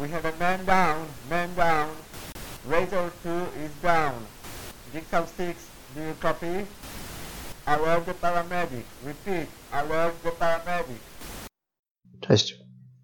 We 0.00 0.08
have 0.08 0.24
a 0.24 0.32
man 0.38 0.64
down, 0.64 1.06
man 1.30 1.54
down. 1.54 1.88
Razor 2.70 3.10
2 3.22 3.46
is 3.64 3.72
down. 3.82 4.14
Jigsaw 4.92 5.26
6, 5.36 5.58
do 5.94 6.00
you 6.00 6.14
copy? 6.22 6.66
Love 7.66 8.06
the 8.06 8.14
paramedic. 8.14 8.84
Repeat, 9.04 9.48
love 9.72 10.12
the 10.22 10.30
paramedic. 10.30 11.00
Cześć. 12.20 12.58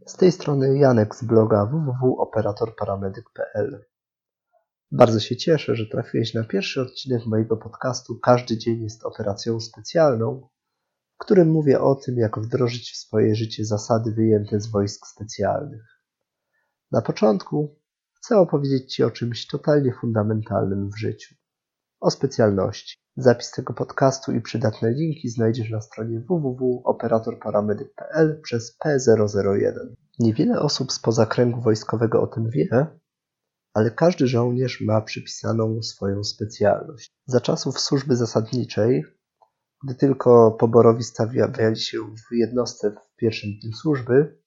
Z 0.06 0.16
tej 0.16 0.32
strony 0.32 0.78
Janek 0.78 1.14
z 1.14 1.24
bloga 1.24 1.66
www.operatorparamedyk.pl. 1.66 3.84
Bardzo 4.92 5.20
się 5.20 5.36
cieszę, 5.36 5.76
że 5.76 5.86
trafiłeś 5.86 6.34
na 6.34 6.44
pierwszy 6.44 6.80
odcinek 6.80 7.26
mojego 7.26 7.56
podcastu 7.56 8.18
Każdy 8.22 8.58
dzień 8.58 8.82
jest 8.82 9.04
operacją 9.04 9.60
specjalną, 9.60 10.48
w 11.14 11.18
którym 11.18 11.50
mówię 11.50 11.80
o 11.80 11.94
tym, 11.94 12.18
jak 12.18 12.38
wdrożyć 12.38 12.92
w 12.92 12.96
swoje 12.96 13.34
życie 13.34 13.64
zasady 13.64 14.12
wyjęte 14.12 14.60
z 14.60 14.66
wojsk 14.66 15.06
specjalnych. 15.06 15.93
Na 16.92 17.02
początku 17.02 17.80
chcę 18.16 18.38
opowiedzieć 18.38 18.94
Ci 18.94 19.04
o 19.04 19.10
czymś 19.10 19.46
totalnie 19.46 19.94
fundamentalnym 20.00 20.90
w 20.90 20.98
życiu. 20.98 21.34
O 22.00 22.10
specjalności. 22.10 22.96
Zapis 23.16 23.50
tego 23.50 23.74
podcastu 23.74 24.32
i 24.32 24.40
przydatne 24.40 24.90
linki 24.90 25.28
znajdziesz 25.28 25.70
na 25.70 25.80
stronie 25.80 26.20
www.operatorparamedyk.pl 26.20 28.40
przez 28.42 28.78
P001. 28.84 29.72
Niewiele 30.18 30.60
osób 30.60 30.92
spoza 30.92 31.26
kręgu 31.26 31.60
wojskowego 31.60 32.22
o 32.22 32.26
tym 32.26 32.50
wie, 32.50 32.86
ale 33.74 33.90
każdy 33.90 34.26
żołnierz 34.26 34.80
ma 34.80 35.00
przypisaną 35.00 35.82
swoją 35.82 36.24
specjalność. 36.24 37.10
Za 37.26 37.40
czasów 37.40 37.80
służby 37.80 38.16
zasadniczej, 38.16 39.04
gdy 39.84 39.94
tylko 39.94 40.50
poborowi 40.50 41.02
stawiali 41.02 41.76
się 41.76 41.98
w 41.98 42.32
jednostce 42.32 42.90
w 42.90 43.16
pierwszym 43.16 43.50
dniu 43.62 43.72
służby, 43.72 44.38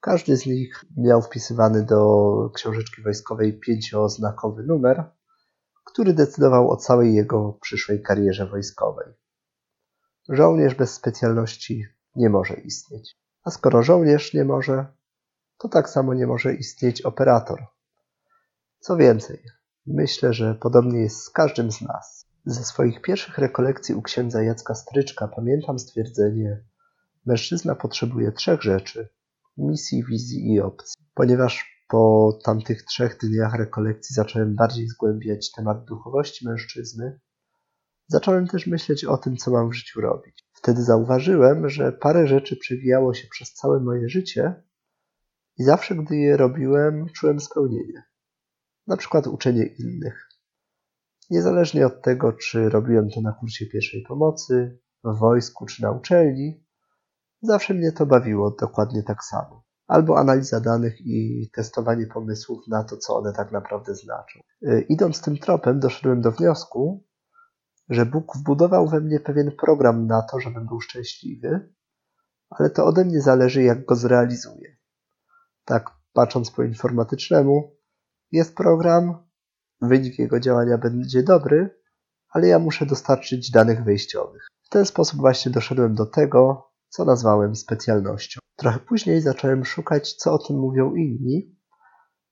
każdy 0.00 0.36
z 0.36 0.46
nich 0.46 0.84
miał 0.96 1.22
wpisywany 1.22 1.84
do 1.84 2.50
książeczki 2.54 3.02
wojskowej 3.02 3.60
pięcioznakowy 3.60 4.62
numer, 4.62 5.04
który 5.84 6.12
decydował 6.12 6.70
o 6.70 6.76
całej 6.76 7.14
jego 7.14 7.52
przyszłej 7.52 8.02
karierze 8.02 8.46
wojskowej. 8.46 9.06
Żołnierz 10.28 10.74
bez 10.74 10.94
specjalności 10.94 11.86
nie 12.16 12.30
może 12.30 12.54
istnieć. 12.54 13.16
A 13.44 13.50
skoro 13.50 13.82
żołnierz 13.82 14.34
nie 14.34 14.44
może, 14.44 14.86
to 15.58 15.68
tak 15.68 15.90
samo 15.90 16.14
nie 16.14 16.26
może 16.26 16.54
istnieć 16.54 17.02
operator. 17.02 17.66
Co 18.80 18.96
więcej, 18.96 19.42
myślę, 19.86 20.32
że 20.32 20.54
podobnie 20.54 21.00
jest 21.00 21.22
z 21.22 21.30
każdym 21.30 21.72
z 21.72 21.80
nas. 21.80 22.26
Ze 22.44 22.64
swoich 22.64 23.02
pierwszych 23.02 23.38
rekolekcji 23.38 23.94
u 23.94 24.02
księdza 24.02 24.42
Jacka 24.42 24.74
Stryczka 24.74 25.28
pamiętam 25.28 25.78
stwierdzenie: 25.78 26.64
Mężczyzna 27.26 27.74
potrzebuje 27.74 28.32
trzech 28.32 28.62
rzeczy: 28.62 29.08
misji, 29.58 30.04
wizji 30.04 30.52
i 30.52 30.60
opcji. 30.60 31.04
Ponieważ 31.14 31.78
po 31.88 32.32
tamtych 32.44 32.82
trzech 32.82 33.18
dniach 33.18 33.54
rekolekcji 33.54 34.14
zacząłem 34.14 34.54
bardziej 34.54 34.88
zgłębiać 34.88 35.52
temat 35.52 35.84
duchowości 35.84 36.48
mężczyzny, 36.48 37.20
zacząłem 38.06 38.46
też 38.46 38.66
myśleć 38.66 39.04
o 39.04 39.16
tym, 39.16 39.36
co 39.36 39.50
mam 39.50 39.70
w 39.70 39.74
życiu 39.74 40.00
robić. 40.00 40.48
Wtedy 40.52 40.82
zauważyłem, 40.82 41.68
że 41.68 41.92
parę 41.92 42.26
rzeczy 42.26 42.56
przewijało 42.56 43.14
się 43.14 43.28
przez 43.30 43.52
całe 43.52 43.80
moje 43.80 44.08
życie 44.08 44.62
i 45.58 45.64
zawsze, 45.64 45.94
gdy 45.94 46.16
je 46.16 46.36
robiłem, 46.36 47.06
czułem 47.08 47.40
spełnienie. 47.40 48.02
Na 48.86 48.96
przykład 48.96 49.26
uczenie 49.26 49.66
innych. 49.66 50.28
Niezależnie 51.30 51.86
od 51.86 52.02
tego, 52.02 52.32
czy 52.32 52.68
robiłem 52.68 53.10
to 53.10 53.20
na 53.20 53.32
kursie 53.32 53.66
pierwszej 53.66 54.02
pomocy, 54.02 54.78
w 55.04 55.18
wojsku 55.18 55.66
czy 55.66 55.82
na 55.82 55.90
uczelni, 55.90 56.64
zawsze 57.42 57.74
mnie 57.74 57.92
to 57.92 58.06
bawiło 58.06 58.56
dokładnie 58.60 59.02
tak 59.02 59.24
samo 59.24 59.68
albo 59.88 60.18
analiza 60.18 60.60
danych 60.60 61.00
i 61.00 61.50
testowanie 61.54 62.06
pomysłów 62.06 62.68
na 62.68 62.84
to, 62.84 62.96
co 62.96 63.16
one 63.16 63.32
tak 63.32 63.52
naprawdę 63.52 63.94
znaczą. 63.94 64.40
Idąc 64.88 65.22
tym 65.22 65.38
tropem, 65.38 65.80
doszedłem 65.80 66.20
do 66.20 66.32
wniosku, 66.32 67.04
że 67.88 68.06
Bóg 68.06 68.36
wbudował 68.36 68.88
we 68.88 69.00
mnie 69.00 69.20
pewien 69.20 69.52
program 69.52 70.06
na 70.06 70.22
to, 70.22 70.40
żebym 70.40 70.66
był 70.66 70.80
szczęśliwy, 70.80 71.72
ale 72.50 72.70
to 72.70 72.84
ode 72.86 73.04
mnie 73.04 73.20
zależy, 73.20 73.62
jak 73.62 73.84
go 73.84 73.96
zrealizuję. 73.96 74.76
Tak, 75.64 75.90
patrząc 76.12 76.50
po 76.50 76.62
informatycznemu, 76.62 77.76
jest 78.32 78.54
program, 78.56 79.28
wynik 79.80 80.18
jego 80.18 80.40
działania 80.40 80.78
będzie 80.78 81.22
dobry, 81.22 81.80
ale 82.28 82.48
ja 82.48 82.58
muszę 82.58 82.86
dostarczyć 82.86 83.50
danych 83.50 83.84
wejściowych. 83.84 84.46
W 84.62 84.68
ten 84.68 84.86
sposób 84.86 85.20
właśnie 85.20 85.52
doszedłem 85.52 85.94
do 85.94 86.06
tego, 86.06 86.67
co 86.88 87.04
nazwałem 87.04 87.56
specjalnością. 87.56 88.40
Trochę 88.56 88.78
później 88.78 89.20
zacząłem 89.20 89.64
szukać, 89.64 90.14
co 90.14 90.32
o 90.32 90.38
tym 90.38 90.58
mówią 90.58 90.94
inni, 90.94 91.58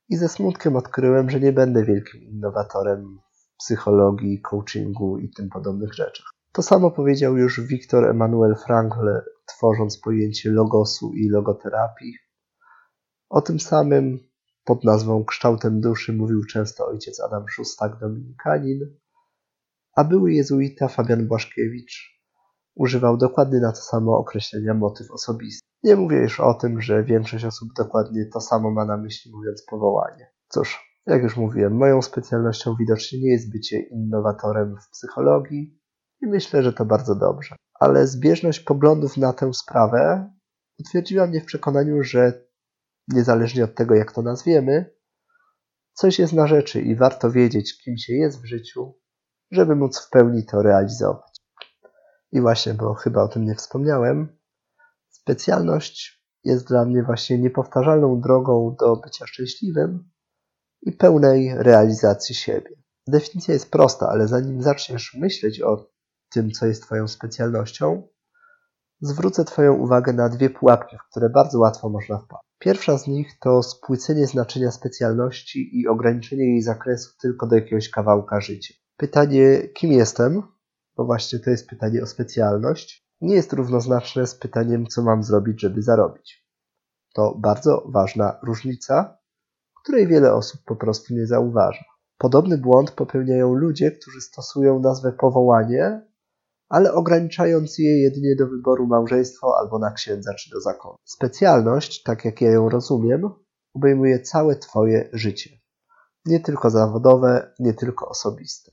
i 0.08 0.16
ze 0.16 0.28
smutkiem 0.28 0.76
odkryłem, 0.76 1.30
że 1.30 1.40
nie 1.40 1.52
będę 1.52 1.84
wielkim 1.84 2.22
innowatorem 2.22 3.18
w 3.32 3.56
psychologii, 3.56 4.40
coachingu 4.40 5.18
i 5.18 5.30
tym 5.30 5.48
podobnych 5.48 5.94
rzeczach. 5.94 6.26
To 6.52 6.62
samo 6.62 6.90
powiedział 6.90 7.36
już 7.36 7.60
Viktor 7.60 8.04
Emanuel 8.04 8.56
Frankl, 8.66 9.08
tworząc 9.46 10.00
pojęcie 10.00 10.50
logosu 10.50 11.12
i 11.14 11.28
logoterapii. 11.28 12.14
O 13.28 13.40
tym 13.40 13.60
samym 13.60 14.18
pod 14.64 14.84
nazwą 14.84 15.24
kształtem 15.24 15.80
duszy 15.80 16.12
mówił 16.12 16.44
często 16.44 16.86
ojciec 16.86 17.20
Adam 17.20 17.48
Szustak, 17.48 17.98
dominikanin, 18.00 18.80
a 19.96 20.04
były 20.04 20.32
jezuita 20.32 20.88
Fabian 20.88 21.28
Błaszkiewicz 21.28 22.15
używał 22.76 23.16
dokładnie 23.16 23.60
na 23.60 23.72
to 23.72 23.80
samo 23.80 24.18
określenia 24.18 24.74
motyw 24.74 25.10
osobisty. 25.10 25.66
Nie 25.82 25.96
mówię 25.96 26.16
już 26.16 26.40
o 26.40 26.54
tym, 26.54 26.80
że 26.80 27.04
większość 27.04 27.44
osób 27.44 27.68
dokładnie 27.76 28.26
to 28.32 28.40
samo 28.40 28.70
ma 28.70 28.84
na 28.84 28.96
myśli 28.96 29.32
mówiąc 29.32 29.64
powołanie. 29.70 30.30
Cóż, 30.48 31.00
jak 31.06 31.22
już 31.22 31.36
mówiłem, 31.36 31.76
moją 31.76 32.02
specjalnością 32.02 32.74
widocznie 32.78 33.20
nie 33.20 33.32
jest 33.32 33.52
bycie 33.52 33.80
innowatorem 33.80 34.76
w 34.76 34.90
psychologii 34.90 35.80
i 36.22 36.26
myślę, 36.26 36.62
że 36.62 36.72
to 36.72 36.84
bardzo 36.84 37.14
dobrze. 37.14 37.56
Ale 37.80 38.06
zbieżność 38.06 38.60
poglądów 38.60 39.16
na 39.16 39.32
tę 39.32 39.54
sprawę 39.54 40.30
utwierdziła 40.80 41.26
mnie 41.26 41.40
w 41.40 41.44
przekonaniu, 41.44 42.02
że 42.02 42.46
niezależnie 43.08 43.64
od 43.64 43.74
tego, 43.74 43.94
jak 43.94 44.12
to 44.12 44.22
nazwiemy, 44.22 44.96
coś 45.92 46.18
jest 46.18 46.32
na 46.32 46.46
rzeczy 46.46 46.80
i 46.80 46.96
warto 46.96 47.30
wiedzieć, 47.30 47.78
kim 47.84 47.96
się 47.98 48.12
jest 48.12 48.42
w 48.42 48.46
życiu, 48.46 48.94
żeby 49.50 49.76
móc 49.76 50.06
w 50.06 50.10
pełni 50.10 50.46
to 50.46 50.62
realizować. 50.62 51.35
I 52.32 52.40
właśnie, 52.40 52.74
bo 52.74 52.94
chyba 52.94 53.22
o 53.22 53.28
tym 53.28 53.44
nie 53.44 53.54
wspomniałem, 53.54 54.38
specjalność 55.08 56.26
jest 56.44 56.68
dla 56.68 56.84
mnie 56.84 57.02
właśnie 57.02 57.38
niepowtarzalną 57.38 58.20
drogą 58.20 58.76
do 58.80 58.96
bycia 58.96 59.26
szczęśliwym 59.26 60.10
i 60.82 60.92
pełnej 60.92 61.54
realizacji 61.54 62.34
siebie. 62.34 62.70
Definicja 63.06 63.54
jest 63.54 63.70
prosta, 63.70 64.08
ale 64.08 64.28
zanim 64.28 64.62
zaczniesz 64.62 65.16
myśleć 65.20 65.60
o 65.60 65.90
tym, 66.32 66.50
co 66.50 66.66
jest 66.66 66.82
Twoją 66.82 67.08
specjalnością, 67.08 68.08
zwrócę 69.00 69.44
Twoją 69.44 69.74
uwagę 69.74 70.12
na 70.12 70.28
dwie 70.28 70.50
pułapki, 70.50 70.96
w 70.96 71.10
które 71.10 71.30
bardzo 71.30 71.58
łatwo 71.58 71.88
można 71.88 72.18
wpaść. 72.18 72.42
Pierwsza 72.58 72.98
z 72.98 73.06
nich 73.06 73.38
to 73.40 73.62
spłycenie 73.62 74.26
znaczenia 74.26 74.70
specjalności 74.70 75.80
i 75.80 75.88
ograniczenie 75.88 76.44
jej 76.44 76.62
zakresu 76.62 77.10
tylko 77.20 77.46
do 77.46 77.56
jakiegoś 77.56 77.90
kawałka 77.90 78.40
życia. 78.40 78.74
Pytanie, 78.96 79.68
kim 79.74 79.92
jestem, 79.92 80.42
bo 80.96 81.04
właśnie 81.04 81.38
to 81.38 81.50
jest 81.50 81.68
pytanie 81.68 82.02
o 82.02 82.06
specjalność, 82.06 83.06
nie 83.20 83.34
jest 83.34 83.52
równoznaczne 83.52 84.26
z 84.26 84.34
pytaniem, 84.34 84.86
co 84.86 85.02
mam 85.02 85.22
zrobić, 85.22 85.60
żeby 85.60 85.82
zarobić. 85.82 86.46
To 87.14 87.34
bardzo 87.38 87.84
ważna 87.88 88.38
różnica, 88.42 89.18
której 89.82 90.06
wiele 90.06 90.34
osób 90.34 90.60
po 90.64 90.76
prostu 90.76 91.14
nie 91.14 91.26
zauważa. 91.26 91.84
Podobny 92.18 92.58
błąd 92.58 92.90
popełniają 92.90 93.54
ludzie, 93.54 93.90
którzy 93.90 94.20
stosują 94.20 94.80
nazwę 94.80 95.12
powołanie, 95.12 96.06
ale 96.68 96.92
ograniczając 96.92 97.78
je 97.78 98.02
jedynie 98.02 98.36
do 98.36 98.46
wyboru 98.46 98.86
małżeństwa 98.86 99.46
albo 99.60 99.78
na 99.78 99.90
księdza 99.92 100.34
czy 100.34 100.50
do 100.50 100.60
zakonu. 100.60 100.96
Specjalność, 101.04 102.02
tak 102.02 102.24
jak 102.24 102.40
ja 102.40 102.50
ją 102.50 102.68
rozumiem, 102.68 103.30
obejmuje 103.74 104.20
całe 104.20 104.56
Twoje 104.56 105.10
życie. 105.12 105.50
Nie 106.24 106.40
tylko 106.40 106.70
zawodowe, 106.70 107.54
nie 107.58 107.74
tylko 107.74 108.08
osobiste. 108.08 108.72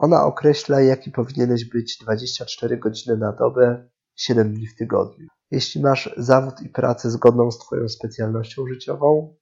Ona 0.00 0.24
określa, 0.24 0.80
jaki 0.80 1.10
powinieneś 1.10 1.64
być 1.64 1.98
24 1.98 2.78
godziny 2.78 3.16
na 3.16 3.32
dobę, 3.32 3.88
7 4.16 4.54
dni 4.54 4.66
w 4.66 4.76
tygodniu. 4.76 5.28
Jeśli 5.50 5.82
masz 5.82 6.14
zawód 6.16 6.62
i 6.62 6.68
pracę 6.68 7.10
zgodną 7.10 7.50
z 7.50 7.58
Twoją 7.58 7.88
specjalnością 7.88 8.66
życiową, 8.66 9.36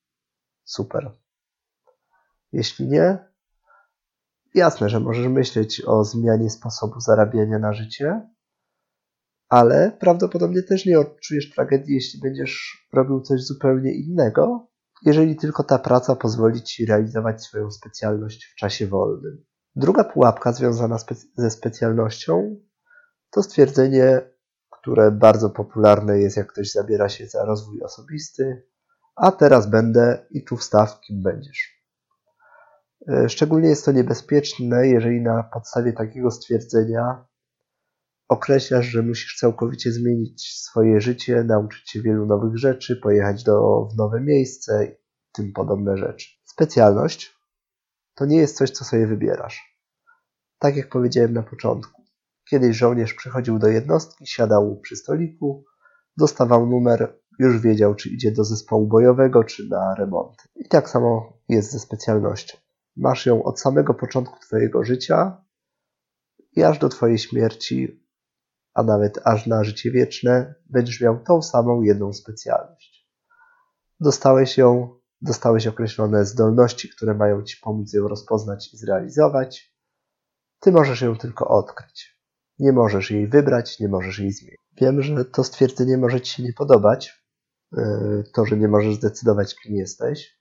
super. 0.64 1.10
Jeśli 2.52 2.88
nie, 2.88 3.18
jasne, 4.54 4.88
że 4.88 5.00
możesz 5.00 5.28
myśleć 5.28 5.82
o 5.86 6.04
zmianie 6.04 6.50
sposobu 6.50 7.00
zarabiania 7.00 7.58
na 7.58 7.72
życie, 7.72 8.30
ale 9.48 9.96
prawdopodobnie 10.00 10.62
też 10.62 10.86
nie 10.86 11.00
odczujesz 11.00 11.50
tragedii, 11.50 11.94
jeśli 11.94 12.20
będziesz 12.20 12.86
robił 12.92 13.20
coś 13.20 13.42
zupełnie 13.42 13.94
innego, 13.94 14.68
jeżeli 15.02 15.36
tylko 15.36 15.64
ta 15.64 15.78
praca 15.78 16.16
pozwoli 16.16 16.62
Ci 16.62 16.86
realizować 16.86 17.44
swoją 17.44 17.70
specjalność 17.70 18.44
w 18.44 18.54
czasie 18.54 18.86
wolnym. 18.86 19.47
Druga 19.78 20.04
pułapka 20.04 20.52
związana 20.52 20.96
ze 21.36 21.50
specjalnością 21.50 22.56
to 23.30 23.42
stwierdzenie, 23.42 24.20
które 24.70 25.10
bardzo 25.10 25.50
popularne 25.50 26.18
jest, 26.18 26.36
jak 26.36 26.52
ktoś 26.52 26.72
zabiera 26.72 27.08
się 27.08 27.26
za 27.26 27.44
rozwój 27.44 27.82
osobisty, 27.82 28.66
a 29.16 29.32
teraz 29.32 29.70
będę 29.70 30.26
i 30.30 30.44
tu 30.44 30.56
wstaw, 30.56 31.00
kim 31.00 31.22
będziesz. 31.22 31.84
E, 33.08 33.28
szczególnie 33.28 33.68
jest 33.68 33.84
to 33.84 33.92
niebezpieczne, 33.92 34.88
jeżeli 34.88 35.20
na 35.20 35.42
podstawie 35.42 35.92
takiego 35.92 36.30
stwierdzenia 36.30 37.26
określasz, 38.28 38.86
że 38.86 39.02
musisz 39.02 39.36
całkowicie 39.36 39.92
zmienić 39.92 40.48
swoje 40.54 41.00
życie, 41.00 41.44
nauczyć 41.44 41.90
się 41.90 42.02
wielu 42.02 42.26
nowych 42.26 42.56
rzeczy, 42.56 42.96
pojechać 42.96 43.44
do, 43.44 43.88
w 43.92 43.96
nowe 43.96 44.20
miejsce 44.20 44.86
i 44.86 44.94
tym 45.32 45.52
podobne 45.52 45.96
rzeczy. 45.96 46.28
Specjalność 46.44 47.38
to 48.14 48.24
nie 48.24 48.36
jest 48.36 48.56
coś, 48.56 48.70
co 48.70 48.84
sobie 48.84 49.06
wybierasz. 49.06 49.67
Tak 50.58 50.76
jak 50.76 50.88
powiedziałem 50.88 51.32
na 51.32 51.42
początku. 51.42 52.02
Kiedyś 52.50 52.76
żołnierz 52.76 53.14
przychodził 53.14 53.58
do 53.58 53.68
jednostki, 53.68 54.26
siadał 54.26 54.80
przy 54.80 54.96
stoliku, 54.96 55.64
dostawał 56.16 56.66
numer, 56.66 57.18
już 57.38 57.60
wiedział, 57.60 57.94
czy 57.94 58.08
idzie 58.08 58.32
do 58.32 58.44
zespołu 58.44 58.86
bojowego, 58.86 59.44
czy 59.44 59.68
na 59.68 59.94
remont. 59.94 60.42
I 60.56 60.68
tak 60.68 60.90
samo 60.90 61.38
jest 61.48 61.72
ze 61.72 61.78
specjalnością. 61.78 62.58
Masz 62.96 63.26
ją 63.26 63.42
od 63.42 63.60
samego 63.60 63.94
początku 63.94 64.40
Twojego 64.40 64.84
życia 64.84 65.44
i 66.56 66.62
aż 66.62 66.78
do 66.78 66.88
Twojej 66.88 67.18
śmierci, 67.18 68.04
a 68.74 68.82
nawet 68.82 69.18
aż 69.24 69.46
na 69.46 69.64
życie 69.64 69.90
wieczne, 69.90 70.54
będziesz 70.66 71.00
miał 71.00 71.24
tą 71.24 71.42
samą 71.42 71.82
jedną 71.82 72.12
specjalność. 72.12 73.08
Dostałeś 74.00 74.58
ją, 74.58 74.98
dostałeś 75.20 75.66
określone 75.66 76.24
zdolności, 76.24 76.88
które 76.88 77.14
mają 77.14 77.42
Ci 77.42 77.56
pomóc 77.62 77.92
ją 77.92 78.08
rozpoznać 78.08 78.74
i 78.74 78.76
zrealizować. 78.76 79.77
Ty 80.60 80.72
możesz 80.72 81.00
ją 81.00 81.16
tylko 81.16 81.48
odkryć. 81.48 82.18
Nie 82.58 82.72
możesz 82.72 83.10
jej 83.10 83.28
wybrać, 83.28 83.80
nie 83.80 83.88
możesz 83.88 84.18
jej 84.18 84.32
zmienić. 84.32 84.60
Wiem, 84.80 85.02
że 85.02 85.24
to 85.24 85.44
stwierdzenie 85.44 85.98
może 85.98 86.20
Ci 86.20 86.32
się 86.36 86.42
nie 86.42 86.52
podobać, 86.52 87.24
e, 87.78 88.22
to, 88.34 88.46
że 88.46 88.56
nie 88.56 88.68
możesz 88.68 88.94
zdecydować, 88.94 89.54
kim 89.54 89.76
jesteś. 89.76 90.38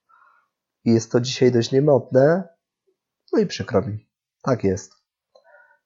I 0.83 0.93
jest 0.93 1.11
to 1.11 1.21
dzisiaj 1.21 1.51
dość 1.51 1.71
niemodne, 1.71 2.49
no 3.33 3.39
i 3.39 3.45
przykro 3.45 3.81
mi. 3.81 4.09
Tak 4.43 4.63
jest. 4.63 4.93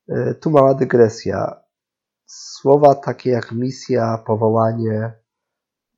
E, 0.09 0.33
tu 0.35 0.49
mała 0.49 0.73
dygresja. 0.73 1.61
Słowa 2.25 2.95
takie 2.95 3.29
jak 3.29 3.51
misja, 3.51 4.23
powołanie, 4.27 5.13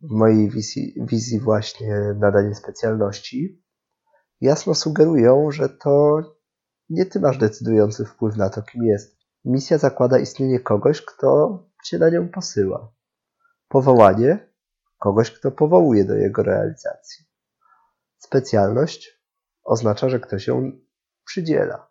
w 0.01 0.12
mojej 0.12 0.50
wizji, 0.50 0.95
wizji 0.97 1.39
właśnie 1.39 2.15
nadanie 2.19 2.56
specjalności, 2.56 3.63
jasno 4.41 4.75
sugerują, 4.75 5.51
że 5.51 5.69
to 5.69 6.21
nie 6.89 7.06
ty 7.06 7.19
masz 7.19 7.38
decydujący 7.38 8.06
wpływ 8.06 8.38
na 8.38 8.50
to, 8.50 8.62
kim 8.62 8.83
jest. 8.83 9.18
Misja 9.45 9.77
zakłada 9.77 10.19
istnienie 10.19 10.59
kogoś, 10.59 11.01
kto 11.01 11.59
cię 11.83 12.00
na 12.00 12.09
nią 12.09 12.30
posyła. 12.30 12.94
Powołanie 13.68 14.53
kogoś, 15.00 15.31
kto 15.31 15.51
powołuje 15.51 16.06
do 16.06 16.15
jego 16.15 16.44
realizacji. 16.44 17.25
Specjalność 18.18 19.24
oznacza, 19.63 20.09
że 20.09 20.19
ktoś 20.19 20.47
ją 20.47 20.71
przydziela. 21.25 21.88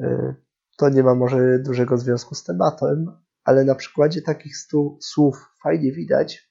Y, 0.00 0.34
to 0.76 0.88
nie 0.88 1.02
ma 1.02 1.14
może 1.14 1.58
dużego 1.58 1.98
związku 1.98 2.34
z 2.34 2.44
tematem, 2.44 3.16
ale 3.44 3.64
na 3.64 3.74
przykładzie 3.74 4.22
takich 4.22 4.56
stu, 4.56 4.98
słów 5.00 5.48
fajnie 5.62 5.92
widać, 5.92 6.50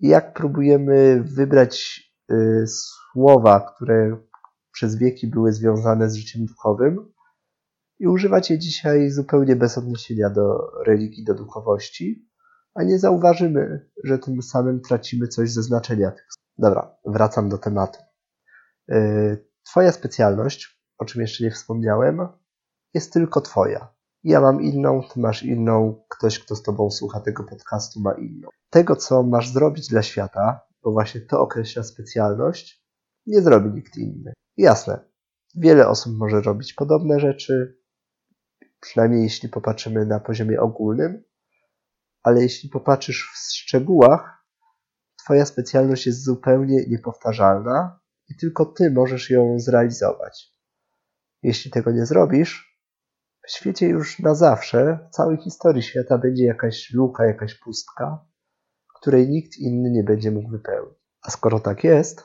jak 0.00 0.34
próbujemy 0.34 1.22
wybrać 1.22 2.00
y, 2.30 2.64
słowa, 2.66 3.74
które 3.74 4.16
przez 4.76 4.96
wieki 4.96 5.26
były 5.26 5.52
związane 5.52 6.10
z 6.10 6.14
życiem 6.14 6.46
duchowym 6.46 7.12
i 7.98 8.06
używać 8.06 8.50
je 8.50 8.58
dzisiaj 8.58 9.10
zupełnie 9.10 9.56
bez 9.56 9.78
odniesienia 9.78 10.30
do 10.30 10.70
religii, 10.86 11.24
do 11.24 11.34
duchowości, 11.34 12.28
a 12.74 12.82
nie 12.82 12.98
zauważymy, 12.98 13.90
że 14.04 14.18
tym 14.18 14.42
samym 14.42 14.80
tracimy 14.80 15.28
coś 15.28 15.50
ze 15.50 15.62
znaczenia 15.62 16.10
tych. 16.10 16.28
Dobra, 16.58 16.96
wracam 17.06 17.48
do 17.48 17.58
tematu. 17.58 17.98
Y, 18.92 19.46
twoja 19.62 19.92
specjalność, 19.92 20.82
o 20.98 21.04
czym 21.04 21.20
jeszcze 21.22 21.44
nie 21.44 21.50
wspomniałem, 21.50 22.28
jest 22.94 23.12
tylko 23.12 23.40
Twoja. 23.40 23.94
Ja 24.24 24.40
mam 24.40 24.62
inną, 24.62 25.02
Ty 25.14 25.20
masz 25.20 25.42
inną, 25.42 26.04
ktoś, 26.08 26.38
kto 26.38 26.56
z 26.56 26.62
Tobą 26.62 26.90
słucha 26.90 27.20
tego 27.20 27.44
podcastu, 27.44 28.00
ma 28.00 28.12
inną. 28.12 28.48
Tego, 28.70 28.96
co 28.96 29.22
masz 29.22 29.52
zrobić 29.52 29.88
dla 29.88 30.02
świata, 30.02 30.60
bo 30.82 30.92
właśnie 30.92 31.20
to 31.20 31.40
określa 31.40 31.82
specjalność, 31.82 32.86
nie 33.26 33.40
zrobi 33.40 33.70
nikt 33.70 33.96
inny. 33.96 34.32
Jasne, 34.56 35.04
wiele 35.54 35.88
osób 35.88 36.18
może 36.18 36.40
robić 36.40 36.72
podobne 36.72 37.20
rzeczy, 37.20 37.78
przynajmniej 38.80 39.22
jeśli 39.22 39.48
popatrzymy 39.48 40.06
na 40.06 40.20
poziomie 40.20 40.60
ogólnym, 40.60 41.24
ale 42.22 42.42
jeśli 42.42 42.68
popatrzysz 42.68 43.30
w 43.34 43.54
szczegółach, 43.54 44.36
Twoja 45.24 45.46
specjalność 45.46 46.06
jest 46.06 46.24
zupełnie 46.24 46.86
niepowtarzalna 46.88 48.00
i 48.28 48.36
tylko 48.36 48.66
Ty 48.66 48.90
możesz 48.90 49.30
ją 49.30 49.58
zrealizować. 49.58 50.52
Jeśli 51.42 51.70
tego 51.70 51.92
nie 51.92 52.06
zrobisz, 52.06 52.80
w 53.46 53.50
świecie 53.50 53.88
już 53.88 54.18
na 54.18 54.34
zawsze, 54.34 54.98
w 55.08 55.14
całej 55.14 55.36
historii 55.36 55.82
świata 55.82 56.18
będzie 56.18 56.44
jakaś 56.44 56.90
luka, 56.92 57.26
jakaś 57.26 57.54
pustka, 57.54 58.26
której 59.00 59.28
nikt 59.28 59.56
inny 59.56 59.90
nie 59.90 60.04
będzie 60.04 60.30
mógł 60.30 60.50
wypełnić. 60.50 60.98
A 61.22 61.30
skoro 61.30 61.60
tak 61.60 61.84
jest, 61.84 62.24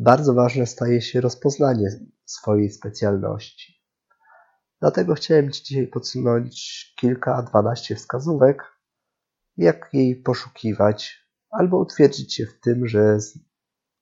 bardzo 0.00 0.34
ważne 0.34 0.66
staje 0.66 1.02
się 1.02 1.20
rozpoznanie 1.20 1.88
swojej 2.24 2.70
specjalności. 2.70 3.80
Dlatego 4.80 5.14
chciałem 5.14 5.50
Ci 5.50 5.62
dzisiaj 5.64 5.86
podsunąć 5.86 6.84
kilka, 7.00 7.42
dwanaście 7.42 7.96
wskazówek, 7.96 8.62
jak 9.56 9.88
jej 9.92 10.16
poszukiwać, 10.16 11.26
albo 11.50 11.78
utwierdzić 11.78 12.34
się 12.34 12.46
w 12.46 12.60
tym, 12.60 12.86
że 12.86 13.18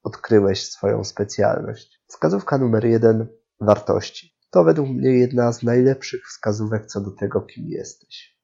odkryłeś 0.02 0.70
swoją 0.70 1.04
specjalność. 1.04 2.02
Wskazówka 2.06 2.58
numer 2.58 2.84
jeden 2.84 3.28
wartości. 3.60 4.38
To 4.50 4.64
według 4.64 4.88
mnie 4.88 5.10
jedna 5.10 5.52
z 5.52 5.62
najlepszych 5.62 6.26
wskazówek 6.28 6.86
co 6.86 7.00
do 7.00 7.10
tego, 7.10 7.40
kim 7.40 7.64
jesteś. 7.68 8.38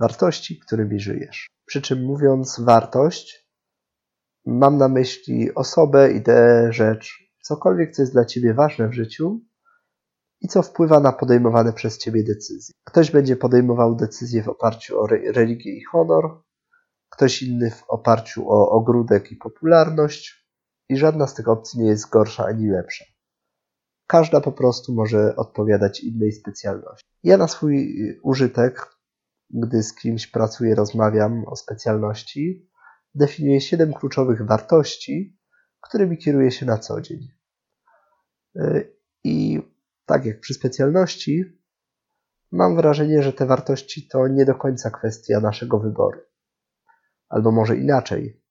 Wartości, 0.00 0.58
którymi 0.58 1.00
żyjesz. 1.00 1.46
Przy 1.66 1.82
czym 1.82 2.04
mówiąc 2.04 2.60
wartość, 2.60 3.49
mam 4.46 4.78
na 4.78 4.88
myśli 4.88 5.54
osobę, 5.54 6.12
ideę, 6.12 6.72
rzecz, 6.72 7.30
cokolwiek, 7.42 7.92
co 7.92 8.02
jest 8.02 8.12
dla 8.12 8.24
ciebie 8.24 8.54
ważne 8.54 8.88
w 8.88 8.94
życiu 8.94 9.40
i 10.40 10.48
co 10.48 10.62
wpływa 10.62 11.00
na 11.00 11.12
podejmowane 11.12 11.72
przez 11.72 11.98
ciebie 11.98 12.24
decyzje. 12.24 12.74
Ktoś 12.84 13.10
będzie 13.10 13.36
podejmował 13.36 13.96
decyzje 13.96 14.42
w 14.42 14.48
oparciu 14.48 15.00
o 15.00 15.06
religię 15.06 15.70
i 15.70 15.84
honor, 15.84 16.42
ktoś 17.10 17.42
inny 17.42 17.70
w 17.70 17.84
oparciu 17.88 18.50
o 18.50 18.70
ogródek 18.70 19.32
i 19.32 19.36
popularność, 19.36 20.40
i 20.88 20.96
żadna 20.96 21.26
z 21.26 21.34
tych 21.34 21.48
opcji 21.48 21.80
nie 21.80 21.88
jest 21.88 22.10
gorsza 22.10 22.44
ani 22.44 22.68
lepsza. 22.68 23.04
Każda 24.06 24.40
po 24.40 24.52
prostu 24.52 24.94
może 24.94 25.36
odpowiadać 25.36 26.00
innej 26.00 26.32
specjalności. 26.32 27.06
Ja 27.22 27.36
na 27.36 27.48
swój 27.48 27.94
użytek, 28.22 28.86
gdy 29.50 29.82
z 29.82 29.94
kimś 29.94 30.26
pracuję, 30.26 30.74
rozmawiam 30.74 31.44
o 31.46 31.56
specjalności, 31.56 32.69
definiuję 33.14 33.60
siedem 33.60 33.92
kluczowych 33.92 34.46
wartości, 34.46 35.38
którymi 35.80 36.18
kieruję 36.18 36.50
się 36.50 36.66
na 36.66 36.78
co 36.78 37.00
dzień. 37.00 37.28
I 39.24 39.62
tak 40.06 40.26
jak 40.26 40.40
przy 40.40 40.54
specjalności, 40.54 41.44
mam 42.52 42.76
wrażenie, 42.76 43.22
że 43.22 43.32
te 43.32 43.46
wartości 43.46 44.08
to 44.08 44.28
nie 44.28 44.44
do 44.44 44.54
końca 44.54 44.90
kwestia 44.90 45.40
naszego 45.40 45.78
wyboru. 45.78 46.20
Albo 47.28 47.52
może 47.52 47.76
inaczej. 47.76 48.42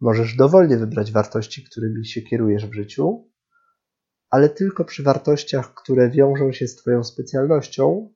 Możesz 0.00 0.36
dowolnie 0.36 0.76
wybrać 0.76 1.12
wartości, 1.12 1.64
którymi 1.64 2.06
się 2.06 2.22
kierujesz 2.22 2.66
w 2.66 2.72
życiu, 2.72 3.30
ale 4.30 4.48
tylko 4.48 4.84
przy 4.84 5.02
wartościach, 5.02 5.74
które 5.74 6.10
wiążą 6.10 6.52
się 6.52 6.68
z 6.68 6.76
Twoją 6.76 7.04
specjalnością, 7.04 8.14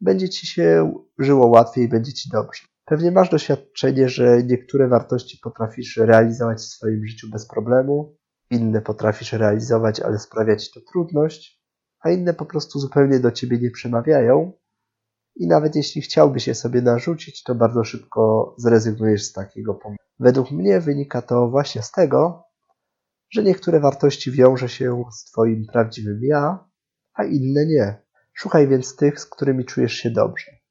będzie 0.00 0.28
Ci 0.28 0.46
się 0.46 0.94
żyło 1.18 1.46
łatwiej, 1.46 1.88
będzie 1.88 2.12
Ci 2.12 2.30
dobrze. 2.30 2.62
Pewnie 2.92 3.10
masz 3.10 3.30
doświadczenie, 3.30 4.08
że 4.08 4.42
niektóre 4.42 4.88
wartości 4.88 5.38
potrafisz 5.42 5.96
realizować 5.96 6.58
w 6.58 6.64
swoim 6.64 7.06
życiu 7.06 7.30
bez 7.30 7.46
problemu, 7.46 8.16
inne 8.50 8.82
potrafisz 8.82 9.32
realizować, 9.32 10.00
ale 10.00 10.18
sprawia 10.18 10.56
Ci 10.56 10.72
to 10.74 10.80
trudność, 10.92 11.62
a 12.00 12.10
inne 12.10 12.34
po 12.34 12.46
prostu 12.46 12.78
zupełnie 12.78 13.20
do 13.20 13.30
Ciebie 13.30 13.58
nie 13.58 13.70
przemawiają 13.70 14.52
i 15.36 15.46
nawet 15.46 15.76
jeśli 15.76 16.02
chciałbyś 16.02 16.46
je 16.46 16.54
sobie 16.54 16.82
narzucić, 16.82 17.42
to 17.42 17.54
bardzo 17.54 17.84
szybko 17.84 18.54
zrezygnujesz 18.58 19.24
z 19.24 19.32
takiego 19.32 19.74
pomysłu. 19.74 20.06
Według 20.20 20.50
mnie 20.50 20.80
wynika 20.80 21.22
to 21.22 21.48
właśnie 21.48 21.82
z 21.82 21.90
tego, 21.90 22.44
że 23.30 23.42
niektóre 23.42 23.80
wartości 23.80 24.30
wiąże 24.30 24.68
się 24.68 25.04
z 25.12 25.24
Twoim 25.24 25.66
prawdziwym 25.72 26.20
ja, 26.22 26.68
a 27.14 27.24
inne 27.24 27.66
nie. 27.66 28.02
Szukaj 28.32 28.68
więc 28.68 28.96
tych, 28.96 29.20
z 29.20 29.26
którymi 29.26 29.64
czujesz 29.64 29.92
się 29.92 30.10
dobrze. 30.10 30.61